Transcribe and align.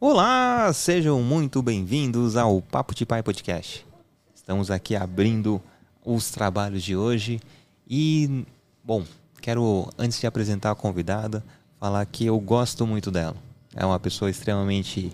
Olá, 0.00 0.72
sejam 0.72 1.20
muito 1.20 1.60
bem-vindos 1.60 2.36
ao 2.36 2.62
Papo 2.62 2.94
de 2.94 3.04
Pai 3.04 3.20
Podcast. 3.20 3.84
Estamos 4.32 4.70
aqui 4.70 4.94
abrindo 4.94 5.60
os 6.04 6.30
trabalhos 6.30 6.84
de 6.84 6.94
hoje 6.94 7.40
e, 7.84 8.46
bom, 8.84 9.04
quero, 9.42 9.90
antes 9.98 10.20
de 10.20 10.26
apresentar 10.28 10.70
a 10.70 10.76
convidada, 10.76 11.42
falar 11.80 12.06
que 12.06 12.24
eu 12.24 12.38
gosto 12.38 12.86
muito 12.86 13.10
dela. 13.10 13.34
É 13.74 13.84
uma 13.84 13.98
pessoa 13.98 14.30
extremamente 14.30 15.12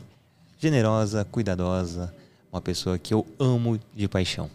generosa, 0.58 1.24
cuidadosa, 1.24 2.14
uma 2.52 2.60
pessoa 2.60 2.98
que 2.98 3.14
eu 3.14 3.26
amo 3.38 3.80
de 3.94 4.06
paixão. 4.06 4.50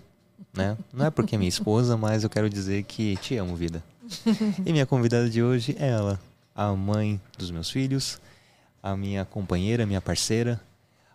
Né? 0.54 0.78
Não 0.94 1.08
é 1.08 1.10
porque 1.10 1.34
é 1.34 1.40
minha 1.40 1.50
esposa, 1.50 1.98
mas 1.98 2.24
eu 2.24 2.30
quero 2.30 2.48
dizer 2.48 2.84
que 2.84 3.18
te 3.18 3.36
amo, 3.36 3.56
vida. 3.56 3.84
E 4.64 4.72
minha 4.72 4.86
convidada 4.86 5.28
de 5.28 5.42
hoje 5.42 5.76
é 5.80 5.88
ela, 5.88 6.20
a 6.54 6.72
mãe 6.74 7.20
dos 7.36 7.50
meus 7.50 7.72
filhos, 7.72 8.22
a 8.82 8.96
minha 8.96 9.26
companheira, 9.26 9.86
minha 9.86 10.02
parceira. 10.02 10.60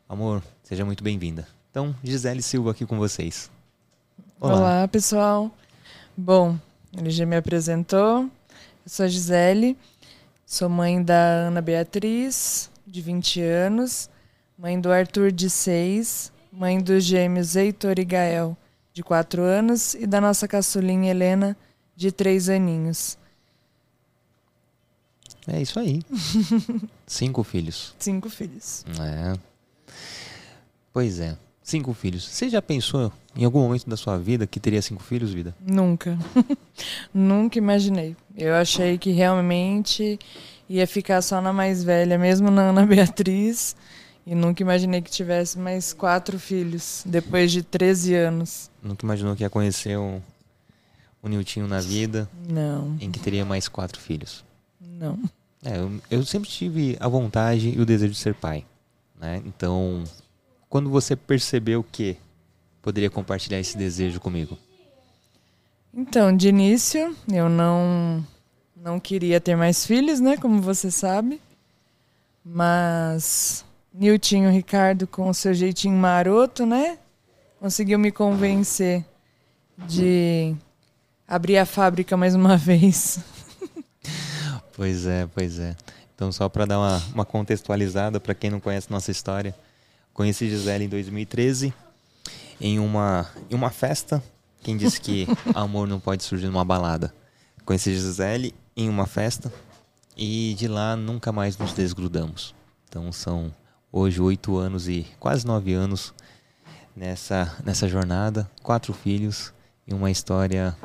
Amor, 0.09 0.43
seja 0.63 0.85
muito 0.85 1.03
bem-vinda. 1.03 1.49
Então, 1.71 1.95
Gisele 2.03 2.43
Silva 2.43 2.71
aqui 2.71 2.87
com 2.87 2.99
vocês. 2.99 3.51
Olá. 4.39 4.55
Olá, 4.55 4.89
pessoal. 4.89 5.51
Bom, 6.17 6.59
ele 6.97 7.11
já 7.11 7.27
me 7.27 7.37
apresentou. 7.37 8.23
Eu 8.23 8.89
sou 8.89 9.07
a 9.07 9.09
Gisele, 9.09 9.77
sou 10.45 10.69
mãe 10.69 11.03
da 11.03 11.15
Ana 11.15 11.63
Beatriz, 11.63 12.71
de 12.87 13.01
20 13.01 13.41
anos, 13.41 14.11
mãe 14.59 14.79
do 14.79 14.93
Arthur, 14.93 15.33
de 15.33 15.49
6, 15.49 16.31
mãe 16.53 16.79
dos 16.79 17.03
gêmeos 17.03 17.57
Heitor 17.57 17.99
e 17.99 18.05
Gael, 18.05 18.57
de 18.93 19.03
4 19.03 19.43
anos, 19.43 19.95
e 19.95 20.07
da 20.07 20.21
nossa 20.21 20.47
caçulinha 20.47 21.11
Helena, 21.11 21.57
de 21.97 22.13
3 22.13 22.51
aninhos. 22.51 23.17
É 25.47 25.61
isso 25.61 25.79
aí. 25.79 26.03
Cinco 27.07 27.43
filhos. 27.43 27.95
Cinco 27.99 28.31
filhos. 28.31 28.85
É. 29.01 29.35
Pois 30.93 31.21
é. 31.21 31.37
Cinco 31.63 31.95
filhos. 31.95 32.27
Você 32.27 32.49
já 32.49 32.61
pensou 32.61 33.11
em 33.35 33.45
algum 33.45 33.61
momento 33.61 33.89
da 33.89 33.97
sua 33.97 34.19
vida 34.19 34.47
que 34.47 34.61
teria 34.61 34.83
cinco 34.83 35.03
filhos, 35.03 35.33
vida? 35.33 35.55
Nunca. 35.61 36.19
Nunca 37.13 37.59
imaginei. 37.59 38.15
Eu 38.37 38.55
achei 38.55 38.99
que 38.99 39.11
realmente 39.11 40.19
ia 40.69 40.87
ficar 40.87 41.23
só 41.23 41.41
na 41.41 41.53
mais 41.53 41.83
velha, 41.83 42.19
mesmo 42.19 42.51
na 42.51 42.69
Ana 42.69 42.85
Beatriz. 42.85 43.75
E 44.27 44.35
nunca 44.35 44.63
imaginei 44.63 45.03
que 45.03 45.11
tivesse 45.11 45.59
mais 45.59 45.93
quatro 45.93 46.39
filhos, 46.39 47.03
depois 47.05 47.53
de 47.53 47.63
13 47.63 48.15
anos. 48.15 48.71
Nunca 48.83 49.05
imaginou 49.05 49.37
que 49.37 49.43
ia 49.43 49.51
conhecer 49.51 49.99
um, 49.99 50.21
um 51.23 51.29
Niltinho 51.29 51.69
na 51.69 51.81
vida? 51.81 52.29
Não. 52.49 52.97
Em 53.01 53.11
que 53.11 53.19
teria 53.19 53.45
mais 53.45 53.69
quatro 53.69 54.01
filhos? 54.01 54.43
Não. 54.81 55.19
É, 55.65 55.79
eu, 55.79 56.01
eu 56.11 56.25
sempre 56.25 56.49
tive 56.49 56.97
a 57.01 57.09
vontade 57.09 57.71
e 57.71 57.81
o 57.81 57.87
desejo 57.87 58.13
de 58.13 58.19
ser 58.19 58.35
pai. 58.35 58.65
Né? 59.19 59.43
Então, 59.47 60.05
quando 60.69 60.91
você 60.91 61.17
percebeu 61.17 61.83
que 61.83 62.17
poderia 62.83 63.09
compartilhar 63.09 63.59
esse 63.59 63.79
desejo 63.79 64.21
comigo? 64.21 64.59
Então, 65.93 66.37
de 66.37 66.49
início, 66.49 67.17
eu 67.33 67.49
não 67.49 68.27
não 68.77 69.01
queria 69.01 69.41
ter 69.41 69.57
mais 69.57 69.87
filhos, 69.87 70.21
né, 70.21 70.37
como 70.37 70.61
você 70.61 70.91
sabe. 70.91 71.41
Mas 72.45 73.65
Niltinho 73.93 74.51
Ricardo 74.51 75.07
com 75.07 75.31
o 75.31 75.35
seu 75.35 75.55
jeitinho 75.55 75.97
maroto, 75.97 76.67
né, 76.67 76.99
conseguiu 77.59 77.99
me 77.99 78.13
convencer 78.13 79.03
de 79.89 80.55
abrir 81.27 81.57
a 81.57 81.65
fábrica 81.65 82.15
mais 82.17 82.35
uma 82.35 82.59
vez. 82.59 83.21
Pois 84.77 85.07
é, 85.07 85.27
pois 85.27 85.59
é. 85.59 85.77
Então, 86.15 86.31
só 86.33 86.49
para 86.49 86.65
dar 86.65 86.79
uma, 86.79 87.03
uma 87.15 87.25
contextualizada 87.25 88.21
para 88.21 88.35
quem 88.35 88.51
não 88.51 88.61
conhece 88.61 88.91
nossa 88.91 89.11
história, 89.11 89.55
conheci 90.13 90.49
Gisele 90.49 90.85
em 90.85 90.89
2013 90.89 91.73
em 92.61 92.79
uma, 92.79 93.29
em 93.51 93.55
uma 93.55 93.71
festa. 93.71 94.23
Quem 94.63 94.77
disse 94.77 95.01
que 95.01 95.27
amor 95.55 95.87
não 95.87 96.01
pode 96.01 96.23
surgir 96.25 96.47
numa 96.47 96.65
balada? 96.65 97.15
Conheci 97.65 97.95
Gisele 97.95 98.55
em 98.77 98.89
uma 98.89 99.07
festa 99.07 99.53
e 100.17 100.55
de 100.59 100.69
lá 100.69 100.97
nunca 100.97 101.33
mais 101.33 101.57
nos 101.57 101.73
desgrudamos. 101.73 102.55
Então, 102.89 103.11
são 103.13 103.53
hoje 103.93 104.21
oito 104.21 104.57
anos 104.57 104.89
e 104.89 105.07
quase 105.19 105.47
nove 105.47 105.73
anos 105.73 106.13
nessa, 106.97 107.57
nessa 107.65 107.89
jornada, 107.89 108.51
quatro 108.63 108.93
filhos 108.93 109.53
e 109.87 109.95
uma 109.95 110.11
história 110.11 110.77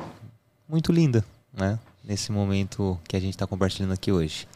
muito 0.68 0.92
linda, 0.92 1.24
né? 1.52 1.78
Nesse 2.10 2.32
momento 2.32 2.98
que 3.06 3.16
a 3.16 3.20
gente 3.20 3.34
está 3.34 3.46
compartilhando 3.46 3.92
aqui 3.92 4.10
hoje. 4.10 4.48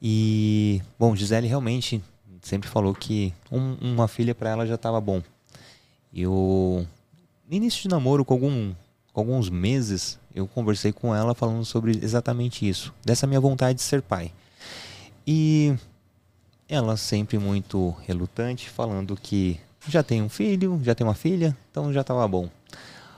E, 0.00 0.82
bom, 0.98 1.16
Gisele 1.16 1.46
realmente 1.46 2.02
sempre 2.42 2.68
falou 2.68 2.94
que 2.94 3.32
um, 3.50 3.78
uma 3.80 4.06
filha 4.06 4.34
para 4.34 4.50
ela 4.50 4.66
já 4.66 4.74
estava 4.74 5.00
bom. 5.00 5.22
Eu, 6.14 6.86
no 7.48 7.56
início 7.56 7.80
de 7.80 7.88
namoro, 7.88 8.26
com, 8.26 8.34
algum, 8.34 8.74
com 9.10 9.20
alguns 9.20 9.48
meses, 9.48 10.18
eu 10.34 10.46
conversei 10.46 10.92
com 10.92 11.14
ela 11.14 11.34
falando 11.34 11.64
sobre 11.64 11.92
exatamente 11.92 12.68
isso, 12.68 12.92
dessa 13.02 13.26
minha 13.26 13.40
vontade 13.40 13.76
de 13.76 13.82
ser 13.82 14.02
pai. 14.02 14.30
E 15.26 15.74
ela 16.68 16.98
sempre 16.98 17.38
muito 17.38 17.96
relutante, 18.06 18.68
falando 18.68 19.16
que 19.16 19.58
já 19.88 20.02
tem 20.02 20.20
um 20.20 20.28
filho, 20.28 20.78
já 20.84 20.94
tem 20.94 21.06
uma 21.06 21.14
filha, 21.14 21.56
então 21.70 21.90
já 21.90 22.02
estava 22.02 22.28
bom. 22.28 22.50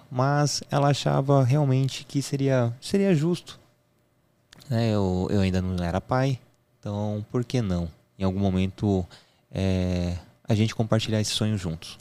Mas 0.08 0.62
ela 0.70 0.90
achava 0.90 1.42
realmente 1.42 2.04
que 2.04 2.22
seria, 2.22 2.72
seria 2.80 3.12
justo 3.16 3.63
né? 4.68 4.90
Eu, 4.90 5.28
eu 5.30 5.40
ainda 5.40 5.60
não 5.60 5.84
era 5.84 6.00
pai, 6.00 6.38
então 6.78 7.24
por 7.30 7.44
que 7.44 7.60
não? 7.60 7.88
Em 8.18 8.24
algum 8.24 8.40
momento 8.40 9.06
é, 9.50 10.16
a 10.46 10.54
gente 10.54 10.74
compartilhar 10.74 11.20
esse 11.20 11.32
sonho 11.32 11.56
juntos. 11.56 11.96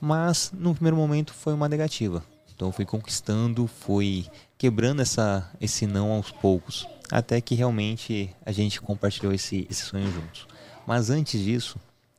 Mas 0.00 0.52
no 0.56 0.74
primeiro 0.74 0.96
momento 0.96 1.32
foi 1.32 1.52
uma 1.52 1.68
negativa. 1.68 2.22
Então 2.54 2.72
fui 2.72 2.84
conquistando, 2.84 3.66
fui 3.66 4.26
quebrando 4.56 5.00
essa, 5.00 5.48
esse 5.60 5.86
não 5.86 6.10
aos 6.10 6.30
poucos, 6.30 6.88
até 7.10 7.40
que 7.40 7.54
realmente 7.54 8.34
a 8.44 8.50
gente 8.50 8.80
compartilhou 8.80 9.32
esse, 9.32 9.66
esse 9.70 9.82
sonho 9.82 10.10
juntos. 10.10 10.46
Mas 10.86 11.10
antes 11.10 11.40
disso, 11.40 11.78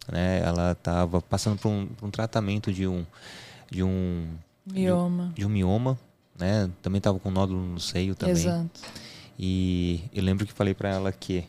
né, 0.09 0.41
ela 0.41 0.71
estava 0.71 1.21
passando 1.21 1.59
por 1.59 1.69
um, 1.69 1.87
por 1.87 2.07
um, 2.07 2.11
tratamento 2.11 2.71
de 2.71 2.87
um 2.87 3.05
de 3.69 3.83
um 3.83 4.27
mioma, 4.65 5.27
de, 5.27 5.35
de 5.35 5.45
um 5.45 5.49
mioma, 5.49 5.99
né? 6.37 6.69
Também 6.81 6.99
estava 6.99 7.19
com 7.19 7.29
nódulo 7.29 7.61
no 7.61 7.79
seio 7.79 8.15
também. 8.15 8.35
Exato. 8.35 8.81
E 9.41 10.01
eu 10.13 10.21
lembro 10.21 10.45
que 10.45 10.51
falei 10.51 10.73
para 10.73 10.89
ela 10.89 11.13
que 11.13 11.45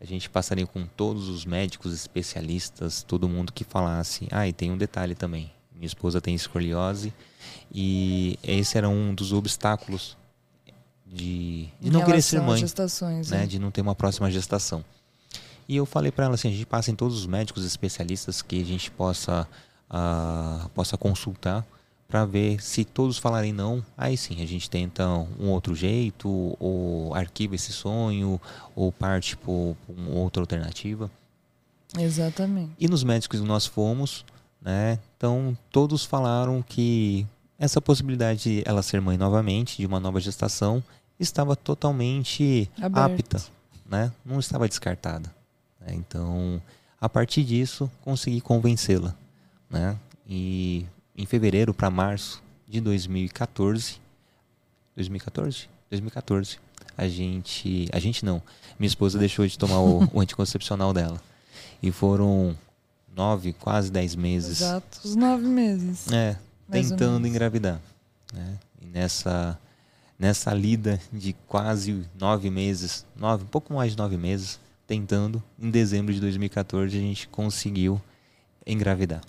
a 0.00 0.04
gente 0.04 0.30
passaria 0.30 0.64
com 0.64 0.86
todos 0.86 1.28
os 1.28 1.44
médicos, 1.44 1.92
especialistas, 1.92 3.02
todo 3.02 3.28
mundo 3.28 3.52
que 3.52 3.64
falasse. 3.64 4.28
Ah, 4.30 4.46
e 4.46 4.52
tem 4.52 4.70
um 4.70 4.78
detalhe 4.78 5.16
também. 5.16 5.50
Minha 5.74 5.86
esposa 5.86 6.20
tem 6.20 6.36
escoliose 6.36 7.12
e 7.74 8.38
esse 8.44 8.78
era 8.78 8.88
um 8.88 9.12
dos 9.12 9.32
obstáculos 9.32 10.16
de, 11.04 11.68
de 11.80 11.90
não 11.90 12.04
querer 12.04 12.22
ser 12.22 12.40
mãe, 12.40 12.62
né? 13.30 13.42
É. 13.42 13.46
De 13.46 13.58
não 13.58 13.72
ter 13.72 13.80
uma 13.80 13.94
próxima 13.94 14.30
gestação. 14.30 14.84
E 15.68 15.74
eu 15.74 15.84
falei 15.84 16.12
para 16.12 16.26
ela 16.26 16.34
assim, 16.34 16.48
a 16.48 16.52
gente 16.52 16.66
passa 16.66 16.92
em 16.92 16.94
todos 16.94 17.18
os 17.18 17.26
médicos 17.26 17.64
especialistas 17.64 18.40
que 18.40 18.60
a 18.60 18.64
gente 18.64 18.88
possa 18.92 19.48
uh, 19.90 20.68
possa 20.70 20.96
consultar 20.96 21.66
para 22.12 22.26
ver 22.26 22.62
se 22.62 22.84
todos 22.84 23.16
falarem 23.16 23.54
não, 23.54 23.82
aí 23.96 24.18
sim 24.18 24.42
a 24.42 24.46
gente 24.46 24.68
tenta 24.68 25.08
um 25.40 25.48
outro 25.48 25.74
jeito, 25.74 26.54
ou 26.60 27.14
arquiva 27.14 27.54
esse 27.54 27.72
sonho, 27.72 28.38
ou 28.76 28.92
parte 28.92 29.34
uma 29.46 30.10
outra 30.10 30.42
alternativa. 30.42 31.10
Exatamente. 31.98 32.72
E 32.78 32.86
nos 32.86 33.02
médicos 33.02 33.40
que 33.40 33.46
nós 33.46 33.64
fomos, 33.64 34.26
né? 34.60 34.98
Então 35.16 35.56
todos 35.70 36.04
falaram 36.04 36.60
que 36.60 37.26
essa 37.58 37.80
possibilidade 37.80 38.42
de 38.42 38.62
ela 38.66 38.82
ser 38.82 39.00
mãe 39.00 39.16
novamente, 39.16 39.78
de 39.78 39.86
uma 39.86 39.98
nova 39.98 40.20
gestação, 40.20 40.84
estava 41.18 41.56
totalmente 41.56 42.70
Aberto. 42.76 43.22
apta, 43.22 43.44
né? 43.88 44.12
Não 44.22 44.38
estava 44.38 44.68
descartada. 44.68 45.34
Né? 45.80 45.94
Então, 45.94 46.60
a 47.00 47.08
partir 47.08 47.42
disso, 47.42 47.90
consegui 48.02 48.42
convencê-la, 48.42 49.14
né? 49.70 49.96
E 50.28 50.84
em 51.16 51.26
fevereiro 51.26 51.74
para 51.74 51.90
março 51.90 52.42
de 52.68 52.80
2014. 52.80 54.00
2014? 54.96 55.68
2014. 55.90 56.58
A 56.96 57.08
gente. 57.08 57.88
A 57.92 57.98
gente 57.98 58.24
não. 58.24 58.42
Minha 58.78 58.88
esposa 58.88 59.18
deixou 59.18 59.46
de 59.46 59.58
tomar 59.58 59.80
o, 59.80 60.08
o 60.12 60.20
anticoncepcional 60.20 60.92
dela. 60.92 61.20
E 61.82 61.90
foram 61.90 62.56
nove, 63.14 63.52
quase 63.52 63.90
dez 63.90 64.14
meses. 64.14 64.60
Exato, 64.60 65.00
os 65.04 65.14
nove 65.14 65.46
meses. 65.46 66.10
É, 66.12 66.36
tentando 66.70 67.26
engravidar. 67.26 67.80
Né? 68.32 68.58
E 68.80 68.86
nessa, 68.86 69.58
nessa 70.18 70.52
lida 70.54 71.00
de 71.12 71.34
quase 71.46 72.06
nove 72.18 72.50
meses, 72.50 73.04
nove, 73.14 73.44
um 73.44 73.48
pouco 73.48 73.74
mais 73.74 73.92
de 73.92 73.98
nove 73.98 74.16
meses, 74.16 74.58
tentando, 74.86 75.42
em 75.58 75.70
dezembro 75.70 76.12
de 76.12 76.20
2014 76.20 76.96
a 76.96 77.00
gente 77.00 77.28
conseguiu 77.28 78.00
engravidar. 78.66 79.22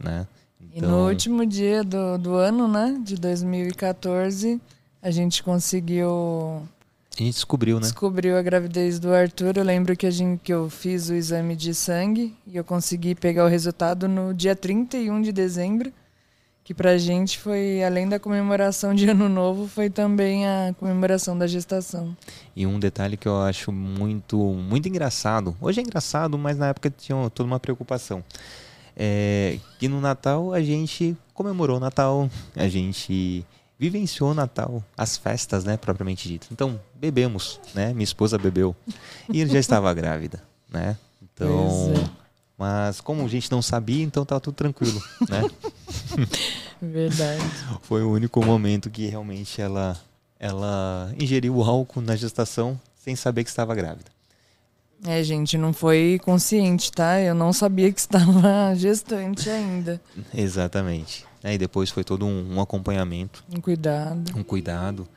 Né? 0.00 0.26
Então... 0.60 0.70
E 0.74 0.80
no 0.80 0.86
então- 0.86 1.06
último 1.06 1.46
dia 1.46 1.82
do, 1.84 2.18
do 2.18 2.34
ano, 2.34 2.68
né, 2.68 2.98
de 3.02 3.16
2014, 3.16 4.60
a 5.02 5.10
gente 5.10 5.42
conseguiu 5.42 6.62
A 7.16 7.22
gente 7.22 7.34
descobriu, 7.34 7.76
né? 7.76 7.82
Descobriu 7.82 8.36
a 8.36 8.42
gravidez 8.42 8.98
do 8.98 9.12
Arthur. 9.12 9.56
Eu 9.56 9.64
lembro 9.64 9.96
que, 9.96 10.06
a 10.06 10.10
gente, 10.10 10.40
que 10.42 10.52
eu 10.52 10.68
fiz 10.68 11.08
o 11.08 11.14
exame 11.14 11.56
de 11.56 11.74
sangue 11.74 12.34
e 12.46 12.56
eu 12.56 12.64
consegui 12.64 13.14
pegar 13.14 13.44
o 13.44 13.48
resultado 13.48 14.08
no 14.08 14.34
dia 14.34 14.54
31 14.54 15.22
de 15.22 15.32
dezembro. 15.32 15.92
Que 16.64 16.74
pra 16.74 16.98
gente 16.98 17.38
foi, 17.38 17.82
além 17.82 18.06
da 18.06 18.18
comemoração 18.18 18.94
de 18.94 19.08
Ano 19.08 19.26
Novo, 19.26 19.66
foi 19.66 19.88
também 19.88 20.46
a 20.46 20.74
comemoração 20.78 21.38
da 21.38 21.46
gestação. 21.46 22.14
E 22.54 22.66
um 22.66 22.78
detalhe 22.78 23.16
que 23.16 23.26
eu 23.26 23.40
acho 23.40 23.72
muito, 23.72 24.36
muito 24.36 24.86
engraçado. 24.86 25.56
Hoje 25.62 25.80
é 25.80 25.82
engraçado, 25.82 26.36
mas 26.36 26.58
na 26.58 26.66
época 26.68 26.90
tinha 26.90 27.30
toda 27.30 27.46
uma 27.46 27.58
preocupação. 27.58 28.22
É 29.00 29.60
que 29.78 29.86
no 29.86 30.00
Natal 30.00 30.52
a 30.52 30.60
gente 30.60 31.16
comemorou 31.32 31.76
o 31.76 31.80
Natal, 31.80 32.28
a 32.56 32.66
gente 32.66 33.46
vivenciou 33.78 34.32
o 34.32 34.34
Natal, 34.34 34.82
as 34.96 35.16
festas, 35.16 35.62
né, 35.62 35.76
propriamente 35.76 36.28
dito. 36.28 36.48
Então, 36.50 36.80
bebemos, 36.96 37.60
né? 37.74 37.92
Minha 37.92 38.02
esposa 38.02 38.36
bebeu 38.36 38.74
e 39.32 39.46
já 39.46 39.58
estava 39.58 39.94
grávida, 39.94 40.42
né? 40.68 40.98
Então, 41.22 41.92
é. 41.96 42.10
mas 42.58 43.00
como 43.00 43.24
a 43.24 43.28
gente 43.28 43.50
não 43.52 43.62
sabia, 43.62 44.02
então 44.02 44.24
tá 44.24 44.40
tudo 44.40 44.54
tranquilo, 44.54 45.00
né? 45.28 45.48
Verdade. 46.82 47.42
Foi 47.82 48.02
o 48.02 48.10
único 48.10 48.44
momento 48.44 48.90
que 48.90 49.06
realmente 49.06 49.62
ela 49.62 49.96
ela 50.40 51.12
ingeriu 51.18 51.56
o 51.56 51.64
álcool 51.64 52.00
na 52.00 52.14
gestação 52.14 52.80
sem 52.96 53.16
saber 53.16 53.42
que 53.42 53.50
estava 53.50 53.74
grávida. 53.74 54.17
É, 55.06 55.22
gente, 55.22 55.56
não 55.56 55.72
foi 55.72 56.20
consciente, 56.24 56.90
tá? 56.90 57.20
Eu 57.20 57.34
não 57.34 57.52
sabia 57.52 57.92
que 57.92 58.00
estava 58.00 58.74
gestante 58.76 59.48
ainda. 59.48 60.00
Exatamente. 60.34 61.24
Né? 61.42 61.54
E 61.54 61.58
depois 61.58 61.90
foi 61.90 62.02
todo 62.02 62.26
um, 62.26 62.56
um 62.56 62.60
acompanhamento. 62.60 63.44
Um 63.54 63.60
cuidado. 63.60 64.36
Um 64.36 64.42
cuidado. 64.42 65.08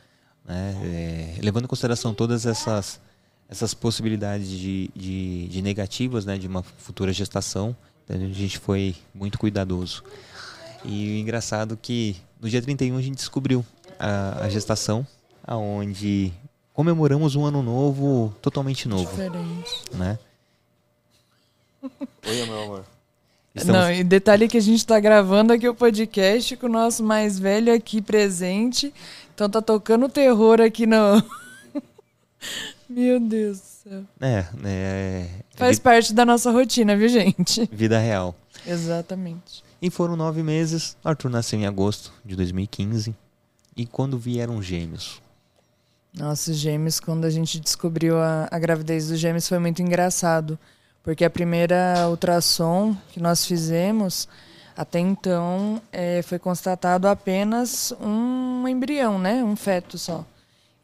Né? 0.45 0.75
É, 0.83 1.41
levando 1.41 1.65
em 1.65 1.67
consideração 1.67 2.13
todas 2.13 2.45
essas, 2.45 2.99
essas 3.49 3.73
possibilidades 3.73 4.49
de, 4.49 4.91
de, 4.95 5.47
de, 5.47 5.61
negativas 5.61 6.25
né? 6.25 6.37
de 6.37 6.47
uma 6.47 6.61
futura 6.61 7.11
gestação, 7.11 7.75
a 8.07 8.17
gente 8.17 8.59
foi 8.59 8.95
muito 9.13 9.39
cuidadoso. 9.39 10.03
E 10.83 11.15
o 11.15 11.19
engraçado 11.19 11.73
é 11.75 11.77
que 11.81 12.17
no 12.39 12.49
dia 12.49 12.61
31 12.61 12.97
a 12.97 13.01
gente 13.01 13.15
descobriu 13.15 13.65
a, 13.99 14.45
a 14.45 14.49
gestação, 14.49 15.05
aonde 15.43 16.33
comemoramos 16.73 17.35
um 17.35 17.45
ano 17.45 17.62
novo 17.62 18.33
totalmente 18.41 18.88
novo. 18.88 19.09
Diferente. 19.09 19.83
Né? 19.94 20.19
Oi, 22.27 22.45
meu 22.45 22.63
amor. 22.63 22.85
Estamos... 23.53 23.81
Não, 23.81 23.91
e 23.91 24.03
detalhe 24.03 24.47
que 24.47 24.57
a 24.57 24.62
gente 24.62 24.77
está 24.77 25.00
gravando 25.00 25.51
aqui 25.51 25.68
o 25.68 25.75
podcast 25.75 26.56
com 26.56 26.68
o 26.68 26.69
nosso 26.69 27.03
mais 27.03 27.38
velho 27.38 27.73
aqui 27.73 28.01
presente. 28.01 28.94
Então 29.35 29.50
tá 29.50 29.62
tocando 29.62 30.07
terror 30.07 30.62
aqui 30.62 30.85
no. 30.85 30.95
Meu 32.88 33.19
Deus 33.19 33.59
do 33.59 33.65
céu. 33.65 34.03
É, 34.21 34.45
é. 34.63 35.29
Faz 35.56 35.77
vida... 35.77 35.83
parte 35.83 36.13
da 36.13 36.25
nossa 36.25 36.51
rotina, 36.51 36.95
viu, 36.95 37.09
gente? 37.09 37.67
Vida 37.71 38.00
real. 38.00 38.35
Exatamente. 38.65 39.63
E 39.81 39.89
foram 39.89 40.15
nove 40.15 40.44
meses. 40.44 40.95
Arthur 41.03 41.29
nasceu 41.29 41.59
em 41.59 41.65
agosto 41.65 42.13
de 42.24 42.35
2015. 42.35 43.13
E 43.75 43.85
quando 43.85 44.17
vieram 44.17 44.62
gêmeos? 44.62 45.21
Nossa, 46.13 46.53
gêmeos, 46.53 46.99
quando 46.99 47.25
a 47.25 47.29
gente 47.29 47.59
descobriu 47.59 48.17
a, 48.19 48.47
a 48.51 48.59
gravidez 48.59 49.07
dos 49.07 49.17
gêmeos, 49.17 49.47
foi 49.47 49.59
muito 49.59 49.81
engraçado. 49.81 50.59
Porque 51.03 51.25
a 51.25 51.29
primeira 51.29 52.07
ultrassom 52.09 52.95
que 53.11 53.19
nós 53.19 53.45
fizemos, 53.45 54.27
até 54.75 54.99
então, 54.99 55.81
é, 55.91 56.21
foi 56.21 56.37
constatado 56.37 57.07
apenas 57.07 57.93
um 57.99 58.67
embrião, 58.67 59.17
né? 59.17 59.43
Um 59.43 59.55
feto 59.55 59.97
só. 59.97 60.25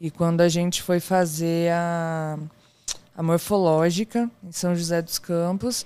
E 0.00 0.10
quando 0.10 0.40
a 0.40 0.48
gente 0.48 0.82
foi 0.82 0.98
fazer 0.98 1.72
a, 1.72 2.38
a 3.16 3.22
morfológica 3.22 4.30
em 4.42 4.52
São 4.52 4.74
José 4.74 5.02
dos 5.02 5.18
Campos, 5.18 5.84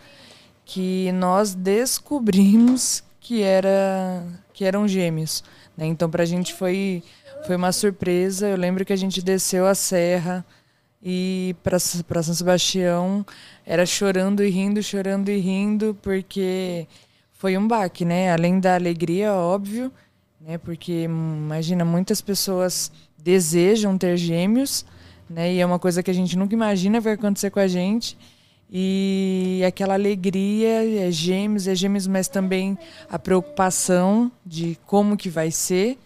que 0.65 1.11
nós 1.13 1.55
descobrimos 1.55 3.03
que, 3.21 3.43
era, 3.43 4.23
que 4.53 4.65
eram 4.65 4.87
gêmeos. 4.87 5.43
Né? 5.77 5.87
Então, 5.87 6.11
para 6.11 6.23
a 6.23 6.27
gente 6.27 6.55
foi, 6.55 7.03
foi 7.47 7.57
uma 7.57 7.73
surpresa. 7.73 8.49
Eu 8.49 8.57
lembro 8.57 8.85
que 8.85 8.93
a 8.93 8.97
gente 8.97 9.21
desceu 9.21 9.67
a 9.67 9.75
serra 9.75 10.45
e 11.03 11.57
para 11.63 11.79
São 11.79 12.35
Sebastião 12.35 13.27
era 13.67 13.85
chorando 13.85 14.43
e 14.45 14.51
rindo, 14.51 14.83
chorando 14.83 15.29
e 15.31 15.39
rindo, 15.39 15.97
porque 16.01 16.87
foi 17.33 17.59
um 17.59 17.67
baque, 17.67 18.05
né? 18.05 18.33
Além 18.33 18.61
da 18.61 18.77
alegria, 18.77 19.33
óbvio, 19.35 19.93
né? 20.41 20.59
Porque 20.59 21.03
imagina, 21.03 21.85
muitas 21.85 22.21
pessoas 22.21 22.93
desejam 23.19 23.99
ter 23.99 24.17
gêmeos, 24.17 24.85
né? 25.29 25.53
E 25.53 25.61
é 25.61 25.67
uma 25.67 25.79
coisa 25.79 26.03
que 26.03 26.11
a 26.11 26.15
gente 26.15 26.37
nunca 26.39 26.55
imagina 26.55 27.01
vai 27.01 27.15
acontecer 27.15 27.51
com 27.51 27.59
a 27.61 27.67
gente. 27.67 28.17
E 28.71 29.61
aquela 29.67 29.95
alegria, 29.95 31.07
é 31.07 31.11
gêmeos, 31.11 31.67
é 31.67 31.75
gêmeos, 31.75 32.07
mas 32.07 32.27
também 32.29 32.79
a 33.11 33.19
preocupação 33.19 34.33
de 34.47 34.79
como 34.87 35.17
que 35.17 35.29
vai 35.29 35.51
ser, 35.51 35.99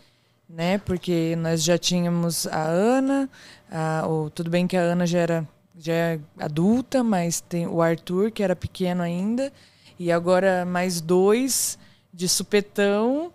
né? 0.48 0.78
Porque 0.78 1.36
nós 1.36 1.62
já 1.62 1.78
tínhamos 1.78 2.46
a 2.46 2.62
Ana, 2.62 3.28
a, 3.70 4.06
o, 4.06 4.30
tudo 4.30 4.50
bem 4.50 4.66
que 4.66 4.76
a 4.76 4.80
Ana 4.80 5.06
já 5.06 5.18
era 5.18 5.48
já 5.78 5.92
é 5.92 6.20
adulta, 6.38 7.04
mas 7.04 7.40
tem 7.40 7.66
o 7.66 7.82
Arthur, 7.82 8.30
que 8.30 8.42
era 8.42 8.56
pequeno 8.56 9.02
ainda, 9.02 9.52
e 9.98 10.10
agora 10.10 10.64
mais 10.64 11.00
dois 11.00 11.78
de 12.12 12.28
supetão, 12.28 13.30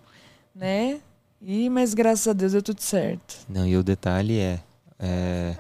né? 0.56 1.00
E, 1.40 1.70
mas 1.70 1.94
graças 1.94 2.28
a 2.28 2.34
Deus 2.34 2.52
deu 2.52 2.62
tudo 2.62 2.82
certo. 2.82 3.46
Não, 3.48 3.68
e 3.68 3.78
o 3.78 3.84
detalhe 3.84 4.40
é. 4.40 4.60
É, 5.00 5.56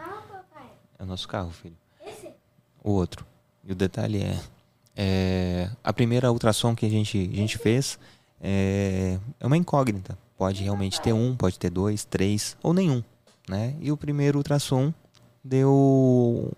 é 0.97 1.03
o 1.03 1.05
nosso 1.05 1.27
carro, 1.27 1.51
filho. 1.51 1.77
Esse? 2.05 2.29
O 2.83 2.91
outro. 2.91 3.25
E 3.63 3.71
o 3.71 3.75
detalhe 3.75 4.23
é. 4.23 4.39
é 4.95 5.69
a 5.83 5.93
primeira 5.93 6.31
ultrassom 6.31 6.75
que 6.75 6.85
a 6.85 6.89
gente, 6.89 7.17
a 7.31 7.35
gente 7.35 7.57
fez 7.57 7.97
é, 8.39 9.19
é 9.39 9.47
uma 9.47 9.57
incógnita. 9.57 10.17
Pode 10.41 10.63
realmente 10.63 10.99
ter 10.99 11.13
um, 11.13 11.35
pode 11.35 11.59
ter 11.59 11.69
dois, 11.69 12.03
três 12.03 12.57
ou 12.63 12.73
nenhum. 12.73 13.03
Né? 13.47 13.75
E 13.79 13.91
o 13.91 13.95
primeiro 13.95 14.39
ultrassom 14.39 14.91
deu 15.43 16.51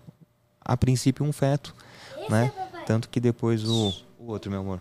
a 0.58 0.74
princípio 0.74 1.22
um 1.22 1.30
feto, 1.30 1.74
Esse 2.18 2.30
né? 2.30 2.50
É 2.72 2.80
Tanto 2.86 3.10
que 3.10 3.20
depois 3.20 3.62
o, 3.62 3.92
o 4.18 4.28
outro, 4.28 4.50
meu 4.50 4.60
amor. 4.60 4.80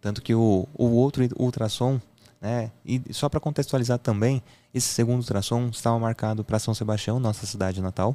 Tanto 0.00 0.22
que 0.22 0.32
o, 0.32 0.68
o 0.72 0.84
outro 0.90 1.28
ultrassom, 1.36 2.00
né? 2.40 2.70
E 2.84 3.02
só 3.12 3.28
para 3.28 3.40
contextualizar 3.40 3.98
também, 3.98 4.40
esse 4.72 4.86
segundo 4.86 5.18
ultrassom 5.22 5.66
estava 5.66 5.98
marcado 5.98 6.44
para 6.44 6.60
São 6.60 6.74
Sebastião, 6.74 7.18
nossa 7.18 7.44
cidade 7.44 7.82
natal. 7.82 8.14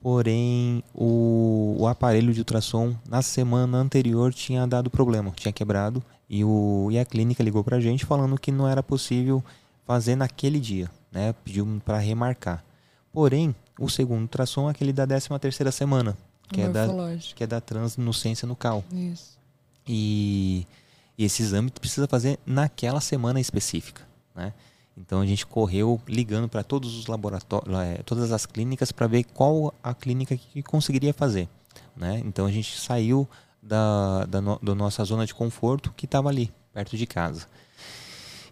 Porém, 0.00 0.82
o, 0.94 1.76
o 1.78 1.86
aparelho 1.86 2.32
de 2.32 2.40
ultrassom 2.40 2.96
na 3.06 3.20
semana 3.20 3.76
anterior 3.76 4.32
tinha 4.32 4.66
dado 4.66 4.88
problema, 4.88 5.30
tinha 5.36 5.52
quebrado 5.52 6.02
e, 6.28 6.44
o, 6.44 6.88
e 6.90 6.98
a 6.98 7.04
clínica 7.04 7.42
ligou 7.42 7.62
para 7.62 7.76
a 7.76 7.80
gente 7.80 8.04
falando 8.04 8.38
que 8.38 8.50
não 8.50 8.68
era 8.68 8.82
possível 8.82 9.42
fazer 9.84 10.16
naquele 10.16 10.58
dia, 10.58 10.90
né? 11.10 11.34
Pediu 11.44 11.80
para 11.84 11.98
remarcar. 11.98 12.64
Porém, 13.12 13.54
o 13.78 13.88
segundo 13.88 14.22
ultrassom 14.22 14.68
é 14.68 14.70
aquele 14.70 14.92
da 14.92 15.06
13 15.06 15.28
terceira 15.38 15.70
semana, 15.70 16.16
que 16.48 16.60
é, 16.60 16.68
da, 16.68 16.86
que 17.34 17.44
é 17.44 17.46
da 17.46 17.60
transnucência 17.60 18.46
nucal. 18.46 18.84
Isso. 18.92 19.38
E, 19.86 20.66
e 21.18 21.24
esse 21.24 21.42
exame 21.42 21.70
precisa 21.70 22.06
fazer 22.06 22.38
naquela 22.46 23.00
semana 23.00 23.40
específica, 23.40 24.02
né? 24.34 24.52
Então 24.96 25.20
a 25.20 25.26
gente 25.26 25.46
correu 25.46 26.00
ligando 26.06 26.48
para 26.48 26.62
todos 26.62 26.96
os 26.98 27.06
laboratórios, 27.06 27.74
é, 27.78 28.02
todas 28.04 28.30
as 28.30 28.44
clínicas 28.44 28.92
para 28.92 29.06
ver 29.06 29.24
qual 29.24 29.74
a 29.82 29.94
clínica 29.94 30.36
que 30.36 30.62
conseguiria 30.62 31.14
fazer, 31.14 31.48
né? 31.96 32.22
Então 32.24 32.46
a 32.46 32.52
gente 32.52 32.78
saiu 32.78 33.28
da, 33.62 34.24
da, 34.26 34.40
no, 34.40 34.58
da 34.60 34.74
nossa 34.74 35.04
zona 35.04 35.24
de 35.24 35.34
conforto 35.34 35.92
que 35.96 36.04
estava 36.04 36.28
ali 36.28 36.52
perto 36.72 36.96
de 36.96 37.06
casa. 37.06 37.46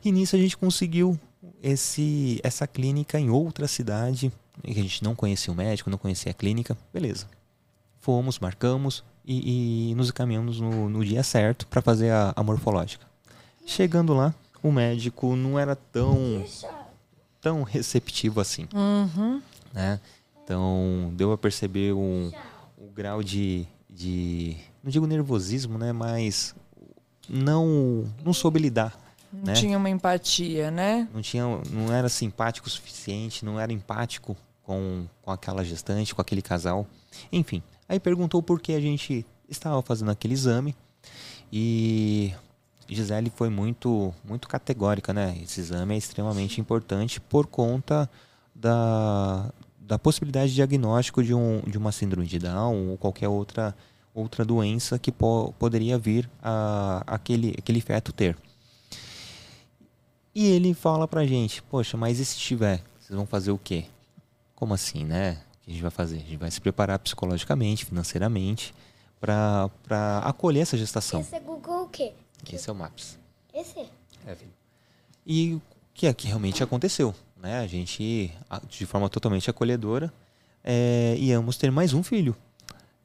E 0.04 0.12
nisso 0.12 0.36
a 0.36 0.38
gente 0.38 0.56
conseguiu 0.56 1.18
esse, 1.62 2.40
essa 2.42 2.66
clínica 2.66 3.18
em 3.18 3.30
outra 3.30 3.66
cidade, 3.66 4.32
que 4.62 4.70
a 4.70 4.82
gente 4.82 5.02
não 5.02 5.14
conhecia 5.14 5.52
o 5.52 5.56
médico, 5.56 5.90
não 5.90 5.98
conhecia 5.98 6.30
a 6.30 6.34
clínica, 6.34 6.76
beleza. 6.92 7.26
Fomos, 7.98 8.38
marcamos 8.38 9.02
e, 9.24 9.90
e 9.90 9.94
nos 9.94 10.08
encaminhamos 10.08 10.60
no, 10.60 10.88
no 10.88 11.04
dia 11.04 11.22
certo 11.22 11.66
para 11.66 11.82
fazer 11.82 12.10
a, 12.10 12.32
a 12.34 12.42
morfológica. 12.42 13.06
Chegando 13.66 14.14
lá, 14.14 14.34
o 14.62 14.70
médico 14.70 15.36
não 15.36 15.58
era 15.58 15.74
tão 15.76 16.44
tão 17.40 17.62
receptivo 17.62 18.40
assim, 18.40 18.68
uhum. 18.74 19.40
né? 19.72 19.98
Então 20.44 21.10
deu 21.14 21.32
a 21.32 21.38
perceber 21.38 21.94
um, 21.94 22.30
um 22.78 22.92
grau 22.92 23.22
de, 23.22 23.66
de 23.88 24.56
não 24.82 24.90
digo 24.90 25.06
nervosismo, 25.06 25.78
né? 25.78 25.92
Mas 25.92 26.54
não 27.28 28.04
não 28.24 28.32
soube 28.32 28.58
lidar 28.58 28.98
não 29.32 29.44
né? 29.44 29.52
tinha 29.52 29.78
uma 29.78 29.88
empatia, 29.88 30.70
né? 30.70 31.08
Não 31.14 31.22
tinha, 31.22 31.44
não 31.70 31.92
era 31.92 32.08
simpático 32.08 32.66
o 32.66 32.70
suficiente, 32.70 33.44
não 33.44 33.60
era 33.60 33.72
empático 33.72 34.36
com, 34.62 35.06
com 35.22 35.30
aquela 35.30 35.64
gestante, 35.64 36.14
com 36.14 36.20
aquele 36.20 36.42
casal. 36.42 36.86
Enfim, 37.30 37.62
aí 37.88 38.00
perguntou 38.00 38.42
por 38.42 38.60
que 38.60 38.72
a 38.72 38.80
gente 38.80 39.24
estava 39.48 39.80
fazendo 39.82 40.10
aquele 40.10 40.34
exame 40.34 40.74
e 41.52 42.32
Gisele 42.88 43.32
foi 43.34 43.48
muito 43.48 44.12
muito 44.24 44.48
categórica, 44.48 45.12
né? 45.12 45.38
Esse 45.42 45.60
exame 45.60 45.94
é 45.94 45.98
extremamente 45.98 46.60
importante 46.60 47.20
por 47.20 47.46
conta 47.46 48.10
da 48.54 49.50
da 49.78 49.98
possibilidade 49.98 50.50
de 50.50 50.54
diagnóstico 50.56 51.22
de, 51.22 51.34
um, 51.34 51.62
de 51.66 51.76
uma 51.76 51.90
síndrome 51.90 52.24
de 52.24 52.38
Down 52.38 52.90
ou 52.90 52.96
qualquer 52.96 53.26
outra, 53.28 53.74
outra 54.14 54.44
doença 54.44 54.98
que 54.98 55.12
po 55.12 55.54
poderia 55.58 55.98
vir 55.98 56.28
a, 56.42 57.02
aquele, 57.06 57.54
aquele 57.58 57.80
feto 57.80 58.12
ter. 58.12 58.36
E 60.34 60.46
ele 60.46 60.74
fala 60.74 61.08
pra 61.08 61.26
gente, 61.26 61.62
poxa, 61.62 61.96
mas 61.96 62.18
e 62.18 62.24
se 62.24 62.38
tiver? 62.38 62.82
Vocês 63.00 63.16
vão 63.16 63.26
fazer 63.26 63.50
o 63.50 63.58
quê? 63.58 63.86
Como 64.54 64.74
assim, 64.74 65.04
né? 65.04 65.32
O 65.32 65.64
que 65.64 65.70
a 65.70 65.72
gente 65.72 65.82
vai 65.82 65.90
fazer? 65.90 66.16
A 66.16 66.20
gente 66.20 66.36
vai 66.36 66.50
se 66.50 66.60
preparar 66.60 66.98
psicologicamente, 66.98 67.84
financeiramente, 67.84 68.72
para 69.20 69.68
acolher 70.24 70.60
essa 70.60 70.76
gestação. 70.76 71.20
Esse 71.20 71.34
é 71.34 71.40
Google 71.40 71.82
o 71.84 71.88
quê? 71.88 72.12
Esse 72.50 72.70
é 72.70 72.72
o 72.72 72.76
MAPS. 72.76 73.18
Esse? 73.52 73.80
É, 74.26 74.34
filho. 74.34 74.52
E 75.26 75.54
o 75.54 75.62
que 75.92 76.06
é 76.06 76.14
que 76.14 76.26
realmente 76.26 76.62
aconteceu? 76.62 77.14
Né? 77.36 77.58
A 77.58 77.66
gente, 77.66 78.32
de 78.68 78.86
forma 78.86 79.08
totalmente 79.08 79.50
acolhedora, 79.50 80.12
é, 80.62 81.16
íamos 81.18 81.56
ter 81.56 81.70
mais 81.70 81.92
um 81.92 82.02
filho. 82.02 82.36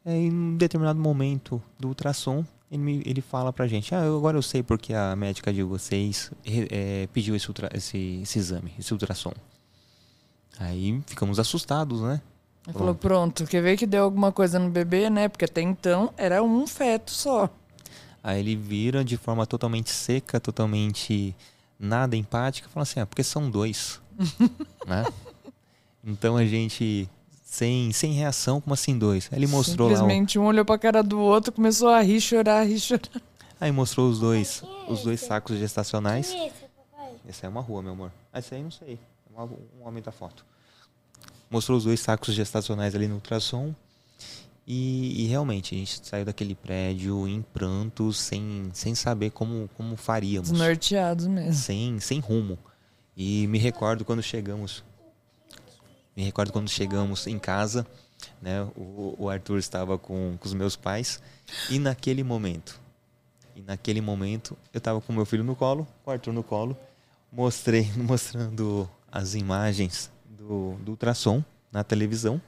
É, 0.05 0.15
em 0.15 0.31
um 0.31 0.55
determinado 0.55 0.99
momento 0.99 1.59
do 1.79 1.87
ultrassom, 1.87 2.45
ele, 2.71 2.83
me, 2.83 3.03
ele 3.05 3.21
fala 3.21 3.51
pra 3.51 3.65
gente: 3.67 3.95
Ah, 3.95 4.03
eu, 4.03 4.15
agora 4.17 4.37
eu 4.37 4.41
sei 4.41 4.61
porque 4.61 4.93
a 4.93 5.15
médica 5.15 5.51
de 5.51 5.63
vocês 5.63 6.31
é, 6.45 7.07
pediu 7.11 7.35
esse, 7.35 7.47
ultra, 7.47 7.69
esse, 7.73 8.19
esse 8.21 8.37
exame, 8.37 8.71
esse 8.77 8.93
ultrassom. 8.93 9.33
Aí 10.59 11.01
ficamos 11.07 11.39
assustados, 11.39 12.01
né? 12.01 12.21
Ele 12.67 12.77
falou: 12.77 12.93
Pronto, 12.93 13.45
quer 13.45 13.61
ver 13.61 13.77
que 13.77 13.87
deu 13.87 14.03
alguma 14.03 14.31
coisa 14.31 14.59
no 14.59 14.69
bebê, 14.69 15.09
né? 15.09 15.27
Porque 15.27 15.45
até 15.45 15.61
então 15.61 16.13
era 16.15 16.43
um 16.43 16.67
feto 16.67 17.09
só. 17.09 17.49
Aí 18.23 18.39
ele 18.39 18.55
vira 18.55 19.03
de 19.03 19.17
forma 19.17 19.45
totalmente 19.45 19.89
seca, 19.89 20.39
totalmente 20.39 21.35
nada 21.79 22.15
empática, 22.15 22.69
fala 22.69 22.83
assim: 22.83 22.99
Ah, 22.99 23.07
porque 23.07 23.23
são 23.23 23.49
dois. 23.49 23.99
né? 24.85 25.03
Então 26.03 26.37
a 26.37 26.45
gente 26.45 27.09
sem, 27.55 27.91
sem 27.93 28.11
reação, 28.11 28.59
como 28.59 28.73
assim 28.73 28.97
dois? 28.97 29.29
Aí 29.31 29.39
ele 29.39 29.47
mostrou 29.47 29.89
Simplesmente 29.89 30.37
lá. 30.37 30.43
um 30.43 30.47
olhou 30.47 30.65
pra 30.65 30.77
cara 30.77 31.01
do 31.01 31.19
outro, 31.19 31.53
começou 31.53 31.87
a 31.87 32.01
rir, 32.01 32.19
chorar, 32.19 32.63
rir, 32.67 32.79
chorar. 32.79 33.09
Aí 33.59 33.71
mostrou 33.71 34.09
os 34.09 34.19
dois, 34.19 34.61
os 34.89 35.03
dois 35.03 35.21
sacos 35.21 35.57
gestacionais. 35.57 36.33
É 36.33 36.47
esse, 36.47 36.65
papai? 36.91 37.13
Essa 37.27 37.45
é 37.45 37.49
uma 37.49 37.61
rua, 37.61 37.81
meu 37.81 37.93
amor. 37.93 38.11
Ah, 38.33 38.39
esse 38.39 38.53
aí 38.53 38.61
não 38.61 38.71
sei. 38.71 38.99
Um 39.37 39.87
homem 39.87 40.03
da 40.03 40.11
foto. 40.11 40.45
Mostrou 41.49 41.77
os 41.77 41.85
dois 41.85 42.01
sacos 42.01 42.33
gestacionais 42.33 42.93
ali 42.93 43.07
no 43.07 43.15
ultrassom. 43.15 43.73
E, 44.67 45.23
e, 45.23 45.27
realmente, 45.27 45.75
a 45.75 45.77
gente 45.77 46.01
saiu 46.05 46.25
daquele 46.25 46.55
prédio 46.55 47.27
em 47.27 47.41
prantos, 47.41 48.17
sem, 48.19 48.69
sem 48.73 48.95
saber 48.95 49.29
como, 49.29 49.69
como 49.77 49.95
faríamos. 49.95 50.49
Desnorteados 50.49 51.27
mesmo. 51.27 51.53
Sem, 51.53 51.99
sem 51.99 52.19
rumo. 52.19 52.57
E 53.15 53.47
me 53.47 53.59
recordo 53.59 54.03
quando 54.03 54.23
chegamos 54.23 54.83
me 56.15 56.23
recordo 56.23 56.51
quando 56.51 56.69
chegamos 56.69 57.27
em 57.27 57.37
casa, 57.37 57.85
né? 58.41 58.63
O, 58.75 59.15
o 59.17 59.29
Arthur 59.29 59.57
estava 59.57 59.97
com, 59.97 60.37
com 60.39 60.47
os 60.47 60.53
meus 60.53 60.75
pais 60.75 61.21
e 61.69 61.77
naquele 61.77 62.23
momento, 62.23 62.79
e 63.55 63.61
naquele 63.61 64.01
momento 64.01 64.57
eu 64.73 64.77
estava 64.77 65.01
com 65.01 65.13
meu 65.13 65.25
filho 65.25 65.43
no 65.43 65.55
colo, 65.55 65.87
o 66.05 66.11
Arthur 66.11 66.33
no 66.33 66.43
colo, 66.43 66.77
mostrei, 67.31 67.91
mostrando 67.97 68.89
as 69.11 69.35
imagens 69.35 70.09
do, 70.29 70.73
do 70.81 70.91
ultrassom 70.91 71.43
na 71.71 71.83
televisão 71.83 72.41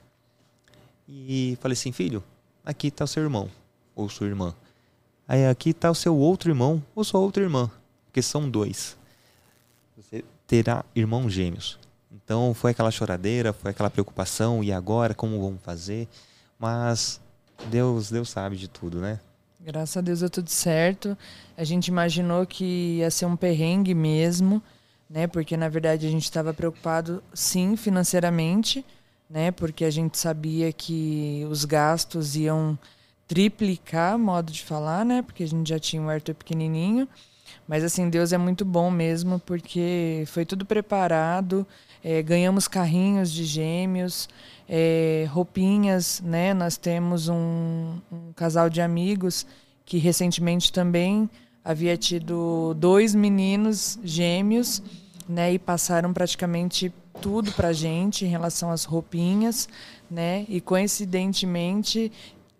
e 1.07 1.57
falei 1.61 1.73
assim, 1.73 1.91
filho, 1.91 2.23
aqui 2.65 2.87
está 2.87 3.05
o 3.05 3.07
seu 3.07 3.23
irmão 3.23 3.49
ou 3.95 4.09
sua 4.09 4.27
irmã. 4.27 4.53
Aí 5.27 5.45
aqui 5.45 5.71
está 5.71 5.89
o 5.91 5.95
seu 5.95 6.15
outro 6.15 6.49
irmão 6.49 6.83
ou 6.95 7.03
sua 7.03 7.19
outra 7.19 7.43
irmã, 7.43 7.69
porque 8.05 8.21
são 8.21 8.49
dois. 8.49 8.97
Você 9.95 10.23
terá 10.45 10.85
irmãos 10.95 11.31
gêmeos. 11.31 11.79
Então 12.11 12.53
foi 12.53 12.71
aquela 12.71 12.91
choradeira, 12.91 13.53
foi 13.53 13.71
aquela 13.71 13.89
preocupação, 13.89 14.63
e 14.63 14.71
agora 14.71 15.13
como 15.13 15.41
vamos 15.41 15.61
fazer? 15.61 16.07
Mas 16.57 17.21
Deus, 17.69 18.09
Deus 18.09 18.29
sabe 18.29 18.55
de 18.55 18.67
tudo, 18.67 18.99
né? 18.99 19.19
Graças 19.59 19.97
a 19.97 20.01
Deus 20.01 20.21
deu 20.21 20.29
tudo 20.29 20.49
certo. 20.49 21.17
A 21.57 21.63
gente 21.63 21.87
imaginou 21.87 22.45
que 22.45 22.97
ia 22.99 23.11
ser 23.11 23.25
um 23.25 23.35
perrengue 23.35 23.93
mesmo, 23.93 24.61
né? 25.09 25.27
Porque 25.27 25.57
na 25.57 25.67
verdade 25.67 26.07
a 26.07 26.09
gente 26.09 26.23
estava 26.23 26.53
preocupado 26.53 27.21
sim 27.33 27.75
financeiramente, 27.75 28.85
né? 29.29 29.51
Porque 29.51 29.83
a 29.83 29.89
gente 29.89 30.17
sabia 30.17 30.71
que 30.71 31.45
os 31.49 31.65
gastos 31.65 32.35
iam 32.35 32.79
triplicar, 33.27 34.17
modo 34.17 34.51
de 34.51 34.63
falar, 34.63 35.03
né? 35.03 35.21
Porque 35.21 35.43
a 35.43 35.47
gente 35.47 35.67
já 35.67 35.77
tinha 35.77 36.01
um 36.01 36.09
Arthur 36.09 36.35
pequenininho. 36.35 37.07
Mas 37.67 37.83
assim, 37.83 38.09
Deus 38.09 38.33
é 38.33 38.37
muito 38.37 38.63
bom 38.63 38.89
mesmo, 38.89 39.39
porque 39.39 40.23
foi 40.27 40.45
tudo 40.45 40.65
preparado. 40.65 41.65
É, 42.03 42.21
ganhamos 42.21 42.67
carrinhos 42.67 43.31
de 43.31 43.43
gêmeos, 43.43 44.29
é, 44.67 45.27
roupinhas, 45.29 46.21
né? 46.23 46.53
Nós 46.53 46.77
temos 46.77 47.27
um, 47.29 47.99
um 48.11 48.33
casal 48.35 48.69
de 48.69 48.81
amigos 48.81 49.45
que 49.85 49.97
recentemente 49.97 50.71
também 50.71 51.29
havia 51.63 51.97
tido 51.97 52.73
dois 52.75 53.13
meninos 53.13 53.99
gêmeos, 54.03 54.81
né? 55.27 55.53
E 55.53 55.59
passaram 55.59 56.13
praticamente 56.13 56.93
tudo 57.21 57.51
para 57.51 57.73
gente 57.73 58.25
em 58.25 58.29
relação 58.29 58.71
às 58.71 58.83
roupinhas, 58.83 59.67
né? 60.09 60.45
E 60.47 60.61
coincidentemente 60.61 62.11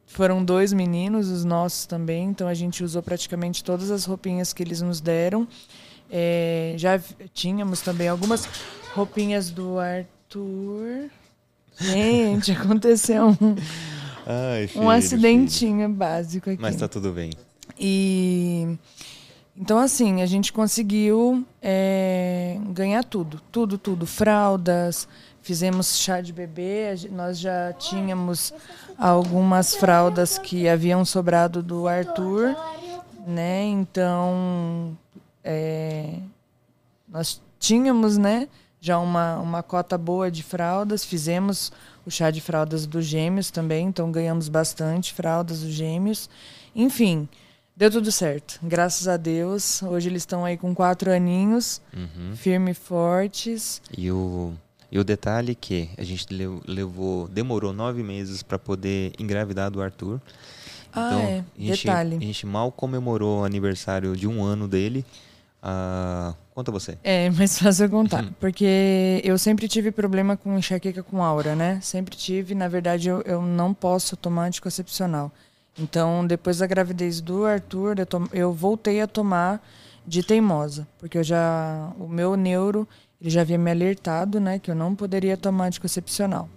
foram 0.08 0.44
dois 0.44 0.72
meninos, 0.72 1.30
os 1.30 1.44
nossos 1.44 1.86
também, 1.86 2.30
então 2.30 2.48
a 2.48 2.54
gente 2.54 2.84
usou 2.84 3.04
praticamente 3.04 3.64
todas 3.64 3.92
as 3.92 4.06
roupinhas 4.06 4.54
que 4.54 4.64
eles 4.64 4.82
nos 4.82 5.02
deram. 5.02 5.48
É, 6.10 6.74
já 6.78 6.98
tínhamos 7.34 7.82
também 7.82 8.08
algumas 8.08 8.48
roupinhas 8.96 9.52
do 9.52 9.78
Arthur. 9.78 11.10
Gente, 11.78 12.54
aconteceu 12.56 13.28
um, 13.30 13.56
Ai, 14.26 14.68
filho, 14.68 14.86
um 14.86 14.90
acidentinho 14.90 15.88
filho. 15.88 15.94
básico 15.94 16.50
aqui. 16.50 16.62
Mas 16.62 16.78
tá 16.78 16.88
tudo 16.88 17.12
bem. 17.12 17.32
E 17.78 18.78
então 19.56 19.78
assim, 19.78 20.22
a 20.22 20.26
gente 20.26 20.54
conseguiu 20.54 21.46
é, 21.62 22.58
ganhar 22.70 23.04
tudo, 23.04 23.42
tudo, 23.52 23.78
tudo, 23.78 24.08
fraldas, 24.08 25.08
fizemos 25.48 25.98
chá 25.98 26.20
de 26.20 26.34
bebê, 26.34 26.94
nós 27.10 27.40
já 27.40 27.72
tínhamos 27.72 28.54
algumas 28.98 29.74
fraldas 29.76 30.38
que 30.38 30.68
haviam 30.68 31.06
sobrado 31.06 31.64
do 31.64 31.88
Arthur, 31.88 32.54
né? 33.26 33.64
Então 33.64 34.98
é, 35.42 36.16
nós 37.08 37.42
tínhamos, 37.58 38.18
né? 38.18 38.50
Já 38.82 39.00
uma, 39.00 39.38
uma 39.38 39.64
cota 39.64 39.98
boa 39.98 40.30
de 40.30 40.44
fraldas, 40.44 41.06
fizemos 41.06 41.72
o 42.06 42.12
chá 42.12 42.30
de 42.30 42.42
fraldas 42.42 42.86
dos 42.86 43.06
gêmeos 43.06 43.50
também, 43.50 43.88
então 43.88 44.12
ganhamos 44.12 44.50
bastante 44.50 45.14
fraldas 45.14 45.62
dos 45.62 45.72
gêmeos. 45.72 46.30
Enfim, 46.76 47.30
deu 47.74 47.90
tudo 47.90 48.12
certo, 48.12 48.60
graças 48.62 49.08
a 49.08 49.16
Deus. 49.16 49.82
Hoje 49.82 50.10
eles 50.10 50.24
estão 50.24 50.44
aí 50.44 50.58
com 50.58 50.76
quatro 50.76 51.10
aninhos, 51.10 51.82
uhum. 51.96 52.36
firmes 52.36 52.78
e 52.78 52.80
fortes. 52.82 53.82
E 53.98 54.12
o, 54.12 54.54
e 54.92 54.98
o 54.98 55.04
detalhe 55.04 55.54
que 55.54 55.90
a 55.98 56.04
gente 56.04 56.26
levou, 56.66 57.28
demorou 57.28 57.74
nove 57.74 58.04
meses 58.04 58.42
para 58.42 58.58
poder 58.58 59.12
engravidar 59.20 59.70
do 59.70 59.82
Arthur. 59.82 60.22
Ah, 60.94 61.08
então, 61.08 61.20
é. 61.20 61.44
a 61.58 61.62
gente, 61.62 61.86
detalhe. 61.86 62.16
A 62.16 62.20
gente 62.20 62.46
mal 62.46 62.72
comemorou 62.72 63.42
o 63.42 63.44
aniversário 63.44 64.16
de 64.16 64.28
um 64.28 64.44
ano 64.44 64.68
dele. 64.68 65.06
Uh, 65.62 66.34
conta 66.54 66.72
você. 66.72 66.98
É, 67.04 67.30
mais 67.32 67.60
fácil 67.60 67.86
eu 67.86 67.90
contar. 67.90 68.24
Uhum. 68.24 68.32
Porque 68.40 69.22
eu 69.24 69.38
sempre 69.38 69.68
tive 69.68 69.92
problema 69.92 70.38
com 70.38 70.58
enxaqueca 70.58 71.04
com 71.04 71.22
aura, 71.22 71.56
né? 71.56 71.80
Sempre 71.82 72.16
tive. 72.16 72.56
Na 72.56 72.70
verdade, 72.70 73.10
eu, 73.10 73.22
eu 73.24 73.42
não 73.42 73.74
posso 73.74 74.16
tomar 74.16 74.46
anticoncepcional. 74.46 75.32
Então, 75.78 76.26
depois 76.26 76.60
da 76.60 76.68
gravidez 76.68 77.20
do 77.20 77.46
Arthur, 77.46 78.00
eu, 78.00 78.06
to, 78.06 78.30
eu 78.32 78.54
voltei 78.54 79.02
a 79.02 79.08
tomar 79.08 79.62
de 80.06 80.24
teimosa. 80.24 80.88
Porque 80.98 81.18
eu 81.18 81.24
já. 81.24 81.92
O 82.00 82.08
meu 82.08 82.38
neuro 82.38 82.88
ele 83.20 83.30
já 83.30 83.42
havia 83.42 83.58
me 83.58 83.72
alertado, 83.72 84.40
né? 84.40 84.60
Que 84.60 84.72
eu 84.72 84.76
não 84.76 84.96
poderia 84.96 85.36
tomar 85.36 85.68
anticoncepcional. 85.68 86.48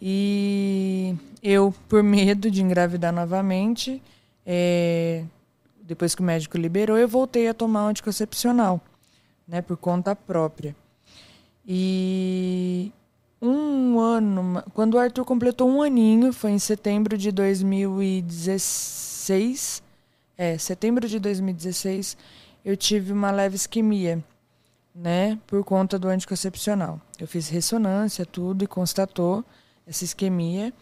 E 0.00 1.14
eu, 1.42 1.74
por 1.88 2.02
medo 2.02 2.50
de 2.50 2.62
engravidar 2.62 3.12
novamente, 3.12 4.02
é, 4.46 5.24
depois 5.82 6.14
que 6.14 6.22
o 6.22 6.24
médico 6.24 6.56
liberou, 6.56 6.96
eu 6.96 7.08
voltei 7.08 7.48
a 7.48 7.54
tomar 7.54 7.82
anticoncepcional, 7.82 8.80
né, 9.46 9.60
por 9.60 9.76
conta 9.76 10.16
própria. 10.16 10.74
E 11.66 12.90
um 13.42 13.98
ano, 13.98 14.62
quando 14.72 14.94
o 14.94 14.98
Arthur 14.98 15.24
completou 15.24 15.68
um 15.68 15.82
aninho, 15.82 16.32
foi 16.32 16.52
em 16.52 16.58
setembro 16.58 17.18
de 17.18 17.30
2016, 17.30 19.82
é, 20.38 20.56
setembro 20.56 21.06
de 21.08 21.18
2016, 21.18 22.16
eu 22.64 22.74
tive 22.76 23.12
uma 23.12 23.30
leve 23.30 23.56
isquemia, 23.56 24.24
né, 24.94 25.38
por 25.46 25.64
conta 25.64 25.98
do 25.98 26.08
anticoncepcional. 26.08 27.00
Eu 27.18 27.26
fiz 27.26 27.48
ressonância, 27.48 28.26
tudo, 28.26 28.64
e 28.64 28.66
constatou 28.66 29.44
essa 29.86 30.04
isquemia. 30.04 30.72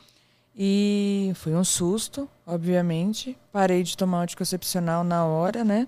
E 0.57 1.33
foi 1.37 1.55
um 1.55 1.63
susto, 1.63 2.29
obviamente. 2.47 3.37
Parei 3.53 3.83
de 3.83 3.97
tomar 3.97 4.23
anticoncepcional 4.23 5.05
na 5.05 5.25
hora, 5.25 5.63
né? 5.63 5.87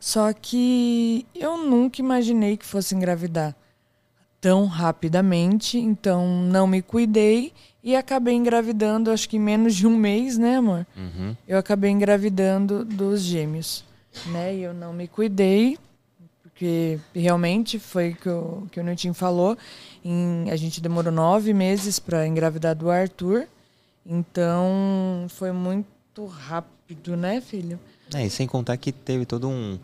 Só 0.00 0.32
que 0.32 1.24
eu 1.34 1.56
nunca 1.56 2.00
imaginei 2.00 2.56
que 2.56 2.66
fosse 2.66 2.94
engravidar. 2.94 3.54
tão 4.44 4.66
rapidamente, 4.66 5.78
então 5.78 6.28
não 6.28 6.66
me 6.66 6.82
cuidei 6.82 7.50
e 7.82 7.96
acabei 7.96 8.34
engravidando, 8.34 9.10
acho 9.10 9.26
que 9.26 9.38
em 9.38 9.40
menos 9.40 9.74
de 9.74 9.86
um 9.86 9.96
mês, 9.96 10.36
né, 10.36 10.56
amor? 10.56 10.86
Uhum. 10.94 11.34
Eu 11.48 11.56
acabei 11.56 11.90
engravidando 11.90 12.84
dos 12.84 13.22
gêmeos, 13.22 13.86
né? 14.26 14.54
E 14.54 14.62
eu 14.62 14.74
não 14.74 14.92
me 14.92 15.08
cuidei, 15.08 15.78
porque 16.54 17.00
realmente 17.12 17.80
foi 17.80 18.10
o 18.10 18.14
que 18.14 18.28
o, 18.28 18.66
que 18.70 18.80
o 18.80 18.84
Nutinho 18.84 19.12
falou. 19.12 19.58
Em, 20.04 20.48
a 20.50 20.56
gente 20.56 20.80
demorou 20.80 21.12
nove 21.12 21.52
meses 21.52 21.98
para 21.98 22.26
engravidar 22.28 22.76
do 22.76 22.88
Arthur, 22.88 23.48
então 24.06 25.26
foi 25.30 25.50
muito 25.50 26.24
rápido, 26.26 27.16
né, 27.16 27.40
filho? 27.40 27.78
É, 28.14 28.24
e 28.24 28.30
sem 28.30 28.46
contar 28.46 28.76
que 28.76 28.92
teve 28.92 29.26
todo 29.26 29.48
um, 29.48 29.78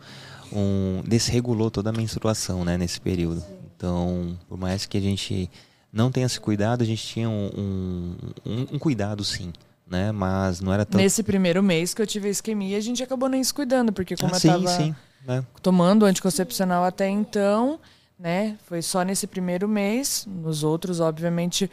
um 0.53 1.03
desregulou 1.05 1.69
toda 1.69 1.89
a 1.89 1.93
menstruação, 1.93 2.63
né, 2.63 2.77
nesse 2.77 3.01
período. 3.01 3.41
Sim. 3.41 3.57
Então, 3.75 4.39
por 4.47 4.57
mais 4.57 4.85
que 4.85 4.97
a 4.97 5.01
gente 5.01 5.49
não 5.91 6.09
tenha 6.09 6.25
esse 6.25 6.39
cuidado, 6.39 6.83
a 6.83 6.85
gente 6.85 7.05
tinha 7.05 7.29
um, 7.29 8.15
um, 8.45 8.67
um 8.71 8.79
cuidado 8.79 9.25
sim. 9.25 9.51
Né? 9.89 10.09
Mas 10.13 10.61
não 10.61 10.71
era 10.71 10.85
tão. 10.85 11.01
Nesse 11.01 11.21
primeiro 11.21 11.61
mês 11.61 11.93
que 11.93 12.01
eu 12.01 12.07
tive 12.07 12.29
a 12.29 12.31
isquemia, 12.31 12.77
a 12.77 12.81
gente 12.81 13.03
acabou 13.03 13.27
nem 13.27 13.43
se 13.43 13.53
cuidando, 13.53 13.91
porque 13.91 14.15
como 14.15 14.31
ah, 14.31 14.35
eu 14.35 14.37
estava 14.37 14.67
sim, 14.67 14.95
né? 15.25 15.45
tomando 15.61 16.05
anticoncepcional 16.05 16.83
até 16.83 17.09
então, 17.09 17.79
né? 18.17 18.57
Foi 18.65 18.81
só 18.81 19.03
nesse 19.03 19.27
primeiro 19.27 19.67
mês. 19.67 20.25
Nos 20.27 20.63
outros, 20.63 20.99
obviamente, 20.99 21.69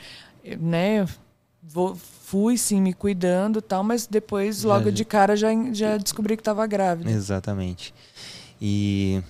né? 0.59 1.07
Vou, 1.63 1.95
fui 1.95 2.57
sim 2.57 2.81
me 2.81 2.95
cuidando 2.95 3.61
tal, 3.61 3.85
mas 3.85 4.07
depois, 4.07 4.63
logo 4.63 4.87
já, 4.87 4.91
de 4.91 5.05
cara, 5.05 5.37
já, 5.37 5.49
já 5.73 5.97
descobri 5.97 6.37
que 6.37 6.41
estava 6.41 6.67
grávida. 6.67 7.11
Exatamente. 7.11 7.93
E 8.61 9.23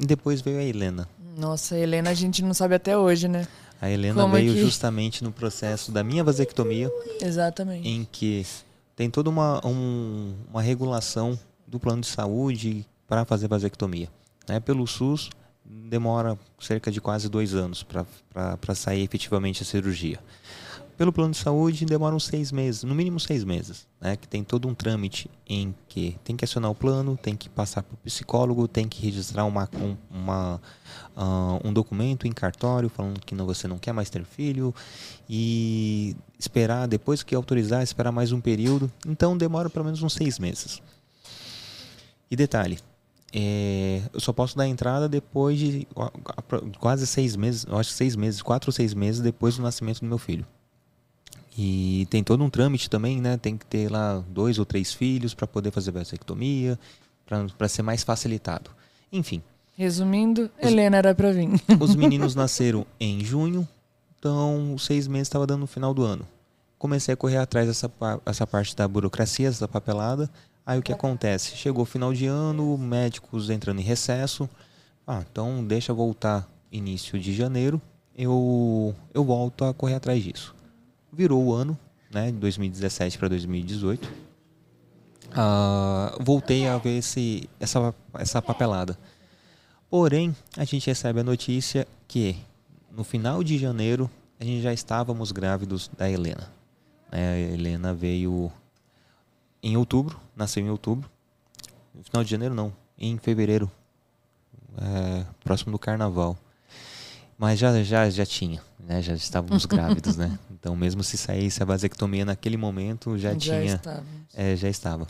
depois 0.00 0.40
veio 0.40 0.58
a 0.58 0.62
Helena. 0.62 1.08
Nossa, 1.36 1.74
a 1.74 1.78
Helena 1.78 2.10
a 2.10 2.14
gente 2.14 2.42
não 2.42 2.54
sabe 2.54 2.74
até 2.74 2.96
hoje, 2.96 3.28
né? 3.28 3.46
A 3.80 3.90
Helena 3.90 4.22
Como 4.22 4.34
veio 4.34 4.54
que... 4.54 4.60
justamente 4.60 5.22
no 5.22 5.30
processo 5.30 5.92
da 5.92 6.02
minha 6.02 6.24
vasectomia. 6.24 6.90
Exatamente. 7.20 7.88
Em 7.88 8.08
que 8.10 8.46
tem 8.96 9.10
toda 9.10 9.28
uma, 9.28 9.60
um, 9.66 10.34
uma 10.48 10.62
regulação 10.62 11.38
do 11.66 11.78
plano 11.78 12.00
de 12.00 12.06
saúde 12.06 12.86
para 13.06 13.24
fazer 13.24 13.48
vasectomia. 13.48 14.08
Né? 14.48 14.60
Pelo 14.60 14.86
SUS, 14.86 15.30
demora 15.64 16.38
cerca 16.58 16.90
de 16.90 17.00
quase 17.00 17.28
dois 17.28 17.54
anos 17.54 17.82
para 17.82 18.74
sair 18.74 19.02
efetivamente 19.02 19.62
a 19.62 19.66
cirurgia 19.66 20.20
pelo 20.96 21.12
plano 21.12 21.32
de 21.32 21.38
saúde 21.38 21.84
demoram 21.84 22.20
seis 22.20 22.52
meses, 22.52 22.84
no 22.84 22.94
mínimo 22.94 23.18
seis 23.18 23.42
meses, 23.42 23.86
né? 24.00 24.16
Que 24.16 24.28
tem 24.28 24.44
todo 24.44 24.68
um 24.68 24.74
trâmite 24.74 25.28
em 25.46 25.74
que 25.88 26.16
tem 26.22 26.36
que 26.36 26.44
acionar 26.44 26.70
o 26.70 26.74
plano, 26.74 27.18
tem 27.20 27.36
que 27.36 27.48
passar 27.48 27.82
para 27.82 27.94
o 27.94 27.96
psicólogo, 27.98 28.68
tem 28.68 28.88
que 28.88 29.02
registrar 29.02 29.44
uma, 29.44 29.68
uma 30.10 30.60
uh, 31.16 31.68
um 31.68 31.72
documento 31.72 32.26
em 32.26 32.32
cartório 32.32 32.88
falando 32.88 33.20
que 33.20 33.34
não, 33.34 33.44
você 33.44 33.66
não 33.66 33.78
quer 33.78 33.92
mais 33.92 34.08
ter 34.08 34.24
filho 34.24 34.74
e 35.28 36.16
esperar 36.38 36.86
depois 36.86 37.22
que 37.22 37.34
autorizar 37.34 37.82
esperar 37.82 38.12
mais 38.12 38.30
um 38.30 38.40
período. 38.40 38.90
Então 39.06 39.36
demora 39.36 39.68
pelo 39.68 39.84
menos 39.84 40.02
uns 40.02 40.12
seis 40.12 40.38
meses. 40.38 40.80
E 42.30 42.36
detalhe, 42.36 42.78
é, 43.36 44.00
eu 44.12 44.20
só 44.20 44.32
posso 44.32 44.56
dar 44.56 44.68
entrada 44.68 45.08
depois 45.08 45.58
de 45.58 45.88
quase 46.78 47.04
seis 47.04 47.34
meses, 47.34 47.66
acho 47.68 47.90
que 47.90 47.96
seis 47.96 48.14
meses, 48.14 48.40
quatro 48.40 48.68
ou 48.68 48.72
seis 48.72 48.94
meses 48.94 49.20
depois 49.20 49.56
do 49.56 49.62
nascimento 49.62 49.98
do 49.98 50.06
meu 50.06 50.18
filho. 50.18 50.46
E 51.58 52.06
tem 52.10 52.22
todo 52.22 52.44
um 52.44 52.50
trâmite 52.50 52.88
também, 52.88 53.20
né? 53.20 53.36
Tem 53.36 53.56
que 53.56 53.66
ter 53.66 53.90
lá 53.90 54.22
dois 54.28 54.58
ou 54.58 54.64
três 54.64 54.92
filhos 54.92 55.34
para 55.34 55.48
poder 55.48 55.72
fazer 55.72 55.90
vasectomia, 55.90 56.78
para 57.26 57.68
ser 57.68 57.82
mais 57.82 58.04
facilitado. 58.04 58.70
Enfim. 59.10 59.42
Resumindo, 59.76 60.48
os, 60.62 60.70
Helena 60.70 60.98
era 60.98 61.12
para 61.12 61.32
vir. 61.32 61.48
Os 61.80 61.96
meninos 61.96 62.36
nasceram 62.36 62.86
em 63.00 63.24
junho, 63.24 63.66
então 64.16 64.74
os 64.74 64.84
seis 64.84 65.08
meses 65.08 65.26
estava 65.26 65.44
dando 65.44 65.62
no 65.62 65.66
final 65.66 65.92
do 65.92 66.04
ano. 66.04 66.24
Comecei 66.78 67.14
a 67.14 67.16
correr 67.16 67.38
atrás 67.38 67.66
dessa 67.66 67.90
essa 68.24 68.46
parte 68.46 68.76
da 68.76 68.86
burocracia, 68.86 69.50
dessa 69.50 69.66
papelada. 69.66 70.30
Aí 70.66 70.78
o 70.78 70.82
que 70.82 70.92
acontece? 70.92 71.56
Chegou 71.56 71.84
final 71.84 72.12
de 72.12 72.26
ano, 72.26 72.76
médicos 72.78 73.50
entrando 73.50 73.80
em 73.80 73.84
recesso. 73.84 74.48
Ah, 75.06 75.22
então 75.30 75.64
deixa 75.64 75.92
voltar 75.92 76.48
início 76.72 77.18
de 77.18 77.34
janeiro, 77.34 77.80
eu, 78.16 78.94
eu 79.12 79.24
volto 79.24 79.64
a 79.64 79.74
correr 79.74 79.94
atrás 79.94 80.22
disso 80.22 80.54
virou 81.14 81.42
o 81.42 81.52
ano, 81.52 81.78
né, 82.10 82.30
de 82.30 82.38
2017 82.38 83.18
para 83.18 83.28
2018. 83.28 84.06
Uh, 85.30 86.22
voltei 86.22 86.68
a 86.68 86.76
ver 86.76 86.98
esse, 86.98 87.48
essa, 87.58 87.94
essa 88.14 88.42
papelada. 88.42 88.98
Porém, 89.88 90.34
a 90.56 90.64
gente 90.64 90.86
recebe 90.86 91.20
a 91.20 91.24
notícia 91.24 91.86
que 92.06 92.36
no 92.90 93.04
final 93.04 93.42
de 93.42 93.58
janeiro 93.58 94.10
a 94.38 94.44
gente 94.44 94.62
já 94.62 94.72
estávamos 94.72 95.32
grávidos 95.32 95.90
da 95.96 96.10
Helena. 96.10 96.50
Né? 97.10 97.32
A 97.32 97.54
Helena 97.54 97.94
veio 97.94 98.52
em 99.64 99.78
outubro, 99.78 100.20
nasceu 100.36 100.62
em 100.62 100.68
outubro. 100.68 101.10
No 101.94 102.04
final 102.04 102.22
de 102.22 102.30
janeiro 102.30 102.54
não, 102.54 102.70
em 102.98 103.16
fevereiro, 103.16 103.70
é, 104.76 105.24
próximo 105.42 105.72
do 105.72 105.78
carnaval. 105.78 106.36
Mas 107.38 107.58
já, 107.58 107.82
já, 107.82 108.10
já 108.10 108.26
tinha, 108.26 108.60
né? 108.78 109.00
Já 109.00 109.14
estávamos 109.14 109.64
grávidos, 109.66 110.16
né? 110.18 110.38
Então, 110.50 110.76
mesmo 110.76 111.02
se 111.02 111.16
saísse 111.16 111.62
a 111.62 111.66
vasectomia 111.66 112.26
naquele 112.26 112.58
momento, 112.58 113.16
já, 113.16 113.32
já 113.32 113.38
tinha. 113.38 113.80
É, 114.34 114.54
já 114.54 114.68
estava. 114.68 115.08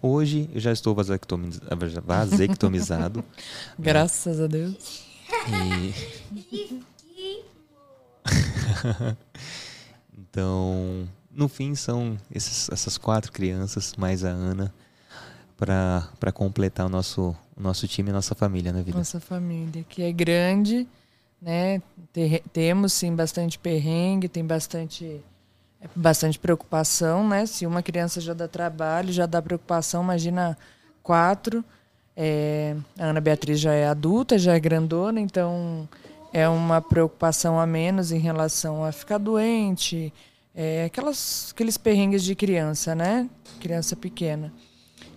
Hoje, 0.00 0.48
eu 0.54 0.60
já 0.60 0.70
estou 0.70 0.94
vasectomiz... 0.94 1.60
vasectomizado. 2.04 3.24
Graças 3.76 4.38
né? 4.38 4.44
a 4.44 4.46
Deus. 4.46 5.02
E... 6.52 6.84
então, 10.16 11.08
no 11.38 11.48
fim, 11.48 11.74
são 11.74 12.18
esses, 12.34 12.68
essas 12.70 12.98
quatro 12.98 13.32
crianças, 13.32 13.94
mais 13.96 14.24
a 14.24 14.28
Ana, 14.28 14.74
para 15.56 16.32
completar 16.32 16.86
o 16.86 16.88
nosso, 16.88 17.34
o 17.56 17.62
nosso 17.62 17.86
time 17.88 18.10
e 18.10 18.12
nossa 18.12 18.34
família 18.34 18.72
na 18.72 18.82
vida. 18.82 18.98
Nossa 18.98 19.20
família, 19.20 19.84
que 19.88 20.02
é 20.02 20.12
grande 20.12 20.86
né? 21.40 21.80
temos 22.52 22.92
sim 22.92 23.14
bastante 23.14 23.58
perrengue, 23.58 24.28
tem 24.28 24.44
bastante 24.44 25.20
bastante 25.94 26.40
preocupação, 26.40 27.28
né? 27.28 27.46
Se 27.46 27.64
uma 27.64 27.82
criança 27.84 28.20
já 28.20 28.34
dá 28.34 28.48
trabalho, 28.48 29.12
já 29.12 29.26
dá 29.26 29.40
preocupação, 29.40 30.02
imagina 30.02 30.58
quatro. 31.04 31.64
É, 32.16 32.74
a 32.98 33.06
Ana 33.06 33.20
Beatriz 33.20 33.60
já 33.60 33.72
é 33.72 33.86
adulta, 33.86 34.36
já 34.36 34.54
é 34.54 34.60
grandona, 34.60 35.20
então 35.20 35.88
é 36.32 36.48
uma 36.48 36.82
preocupação 36.82 37.60
a 37.60 37.64
menos 37.64 38.10
em 38.10 38.18
relação 38.18 38.84
a 38.84 38.90
ficar 38.90 39.18
doente, 39.18 40.12
é, 40.60 40.86
aquelas, 40.86 41.52
aqueles 41.54 41.78
perrengues 41.78 42.24
de 42.24 42.34
criança, 42.34 42.92
né? 42.92 43.30
Criança 43.60 43.94
pequena. 43.94 44.52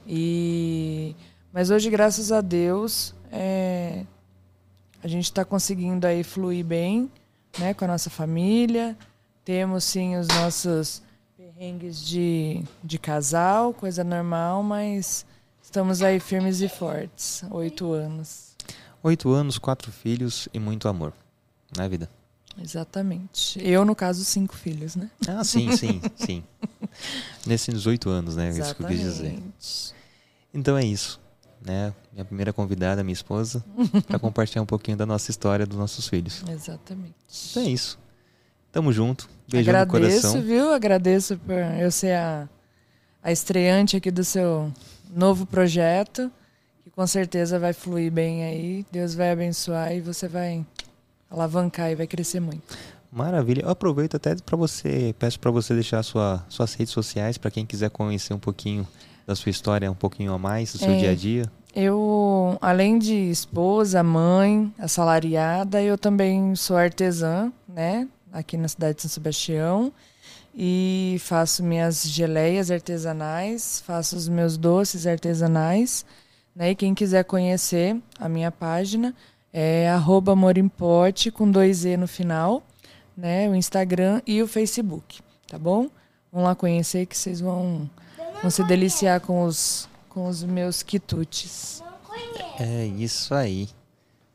E 0.05 1.15
mas 1.51 1.71
hoje, 1.71 1.89
graças 1.89 2.31
a 2.31 2.41
Deus, 2.41 3.15
é, 3.31 4.05
a 5.03 5.07
gente 5.07 5.23
está 5.23 5.43
conseguindo 5.43 6.05
aí 6.05 6.23
fluir 6.23 6.63
bem, 6.63 7.11
né, 7.57 7.73
com 7.73 7.83
a 7.85 7.87
nossa 7.87 8.09
família. 8.11 8.95
Temos 9.43 9.83
sim 9.83 10.15
os 10.15 10.27
nossos 10.27 11.01
perrengues 11.35 12.05
de, 12.05 12.63
de 12.83 12.99
casal, 12.99 13.73
coisa 13.73 14.03
normal, 14.03 14.61
mas 14.61 15.25
estamos 15.59 16.03
aí 16.03 16.19
firmes 16.19 16.61
e 16.61 16.69
fortes. 16.69 17.43
Oito 17.49 17.91
anos. 17.91 18.55
Oito 19.01 19.31
anos, 19.31 19.57
quatro 19.57 19.91
filhos 19.91 20.47
e 20.53 20.59
muito 20.59 20.87
amor 20.87 21.11
na 21.75 21.87
vida. 21.87 22.20
Exatamente. 22.63 23.59
Eu, 23.65 23.83
no 23.85 23.95
caso, 23.95 24.23
cinco 24.23 24.55
filhos, 24.55 24.95
né? 24.95 25.09
Ah, 25.27 25.43
sim, 25.43 25.75
sim, 25.75 26.01
sim. 26.15 26.43
Nesses 27.45 27.85
oito 27.85 28.09
anos, 28.09 28.35
né? 28.35 28.49
Exatamente. 28.49 28.65
Isso 28.65 28.75
que 28.75 28.83
eu 28.83 28.87
quis 28.87 28.99
dizer. 28.99 30.03
Então 30.53 30.77
é 30.77 30.85
isso 30.85 31.21
né? 31.63 31.93
Minha 32.11 32.25
primeira 32.25 32.51
convidada, 32.51 33.03
minha 33.03 33.13
esposa, 33.13 33.63
para 34.07 34.17
compartilhar 34.19 34.61
um 34.61 34.65
pouquinho 34.65 34.97
da 34.97 35.05
nossa 35.05 35.29
história, 35.29 35.65
dos 35.65 35.77
nossos 35.77 36.07
filhos. 36.07 36.43
Exatamente. 36.49 37.15
Então 37.51 37.63
é 37.63 37.67
isso. 37.67 37.99
Tamo 38.71 38.91
junto. 38.91 39.29
Beijo 39.47 39.69
Agradeço, 39.69 39.93
no 39.93 40.01
coração. 40.01 40.41
viu? 40.41 40.73
Agradeço 40.73 41.37
por 41.37 41.55
eu 41.55 41.91
ser 41.91 42.15
a, 42.15 42.49
a 43.21 43.31
estreante 43.31 43.97
aqui 43.97 44.09
do 44.09 44.23
seu 44.23 44.71
novo 45.13 45.45
projeto, 45.45 46.31
que 46.83 46.89
com 46.89 47.05
certeza 47.05 47.59
vai 47.59 47.73
fluir 47.73 48.11
bem 48.11 48.43
aí. 48.43 48.85
Deus 48.91 49.13
vai 49.13 49.31
abençoar 49.31 49.93
e 49.93 50.01
você 50.01 50.27
vai 50.27 50.65
alavancar 51.31 51.89
e 51.89 51.95
vai 51.95 52.05
crescer 52.05 52.39
muito. 52.39 52.77
Maravilha. 53.11 53.63
Eu 53.63 53.69
aproveito 53.69 54.15
até 54.15 54.35
para 54.35 54.55
você, 54.55 55.15
peço 55.17 55.39
para 55.39 55.51
você 55.51 55.73
deixar 55.73 56.03
sua, 56.03 56.45
suas 56.47 56.73
redes 56.73 56.93
sociais 56.93 57.37
para 57.37 57.49
quem 57.49 57.65
quiser 57.65 57.89
conhecer 57.89 58.33
um 58.33 58.39
pouquinho 58.39 58.87
da 59.25 59.35
sua 59.35 59.49
história 59.49 59.89
um 59.89 59.95
pouquinho 59.95 60.33
a 60.33 60.37
mais, 60.37 60.71
do 60.73 60.77
seu 60.77 60.91
é, 60.91 60.97
dia 60.97 61.11
a 61.11 61.15
dia? 61.15 61.51
Eu, 61.75 62.57
além 62.61 62.97
de 62.97 63.13
esposa, 63.13 64.03
mãe, 64.03 64.73
assalariada, 64.77 65.81
eu 65.81 65.97
também 65.97 66.55
sou 66.55 66.75
artesã, 66.75 67.51
né? 67.67 68.07
Aqui 68.31 68.57
na 68.57 68.67
cidade 68.67 68.95
de 68.95 69.01
São 69.03 69.11
Sebastião. 69.11 69.91
E 70.53 71.17
faço 71.19 71.63
minhas 71.63 72.03
geleias 72.05 72.69
artesanais, 72.69 73.81
faço 73.85 74.17
os 74.17 74.27
meus 74.27 74.57
doces 74.57 75.07
artesanais. 75.07 76.05
Né? 76.53 76.71
E 76.71 76.75
quem 76.75 76.93
quiser 76.93 77.23
conhecer 77.23 77.97
a 78.19 78.27
minha 78.27 78.51
página 78.51 79.15
É 79.53 79.89
arroba 79.89 80.35
Morimpote 80.35 81.29
com 81.29 81.49
dois 81.49 81.83
E 81.85 81.97
no 81.97 82.07
final, 82.07 82.63
né? 83.15 83.49
O 83.49 83.55
Instagram 83.55 84.21
e 84.25 84.41
o 84.41 84.47
Facebook, 84.47 85.19
tá 85.47 85.57
bom? 85.59 85.87
Vão 86.31 86.43
lá 86.43 86.55
conhecer 86.55 87.05
que 87.05 87.17
vocês 87.17 87.41
vão, 87.41 87.89
vão 88.41 88.49
se 88.49 88.63
deliciar 88.63 89.19
com 89.19 89.43
os, 89.43 89.89
com 90.07 90.27
os 90.27 90.43
meus 90.43 90.81
quitutes. 90.81 91.83
É 92.59 92.85
isso 92.85 93.33
aí. 93.33 93.67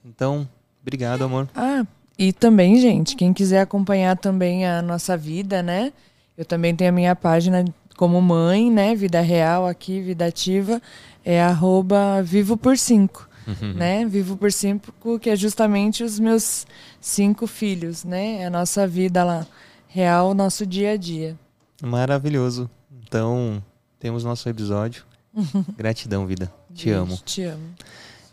Então, 0.05 0.48
obrigado, 0.83 1.24
amor. 1.24 1.48
Ah, 1.55 1.87
e 2.18 2.33
também, 2.33 2.81
gente, 2.81 3.16
quem 3.16 3.33
quiser 3.33 3.61
acompanhar 3.61 4.16
também 4.16 4.66
a 4.66 4.83
nossa 4.83 5.16
vida, 5.16 5.62
né? 5.62 5.92
Eu 6.37 6.44
também 6.44 6.74
tenho 6.74 6.90
a 6.90 6.92
minha 6.92 7.16
página 7.16 7.64
como 7.96 8.20
mãe, 8.20 8.70
né? 8.70 8.94
Vida 8.94 9.20
real 9.20 9.66
aqui, 9.66 10.00
vida 10.00 10.26
ativa, 10.26 10.81
é 11.24 11.42
arroba 11.42 12.22
vivo 12.22 12.57
por 12.57 12.76
cinco. 12.76 13.29
Uhum. 13.46 13.74
Né? 13.74 14.06
Vivo 14.06 14.37
por 14.37 14.50
cinco, 14.52 15.18
que 15.18 15.30
é 15.30 15.37
justamente 15.37 16.02
os 16.02 16.18
meus 16.18 16.66
cinco 17.00 17.46
filhos, 17.46 18.04
né? 18.04 18.42
É 18.42 18.46
a 18.46 18.50
nossa 18.50 18.87
vida 18.87 19.24
lá, 19.24 19.46
real, 19.88 20.35
nosso 20.35 20.66
dia 20.66 20.92
a 20.92 20.96
dia. 20.96 21.38
Maravilhoso. 21.82 22.68
Então, 22.90 23.62
temos 23.98 24.24
nosso 24.24 24.48
episódio. 24.48 25.04
Gratidão, 25.76 26.26
vida. 26.26 26.52
Te 26.74 26.87
Beijo, 26.87 27.00
amo. 27.00 27.16
Te 27.24 27.42
amo. 27.42 27.74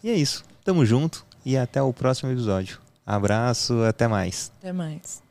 E 0.04 0.10
é 0.10 0.16
isso. 0.16 0.44
Tamo 0.64 0.86
junto 0.86 1.26
e 1.46 1.58
até 1.58 1.82
o 1.82 1.94
próximo 1.94 2.32
episódio. 2.32 2.80
Abraço, 3.06 3.84
até 3.84 4.08
mais. 4.08 4.52
Até 4.60 4.72
mais. 4.72 5.22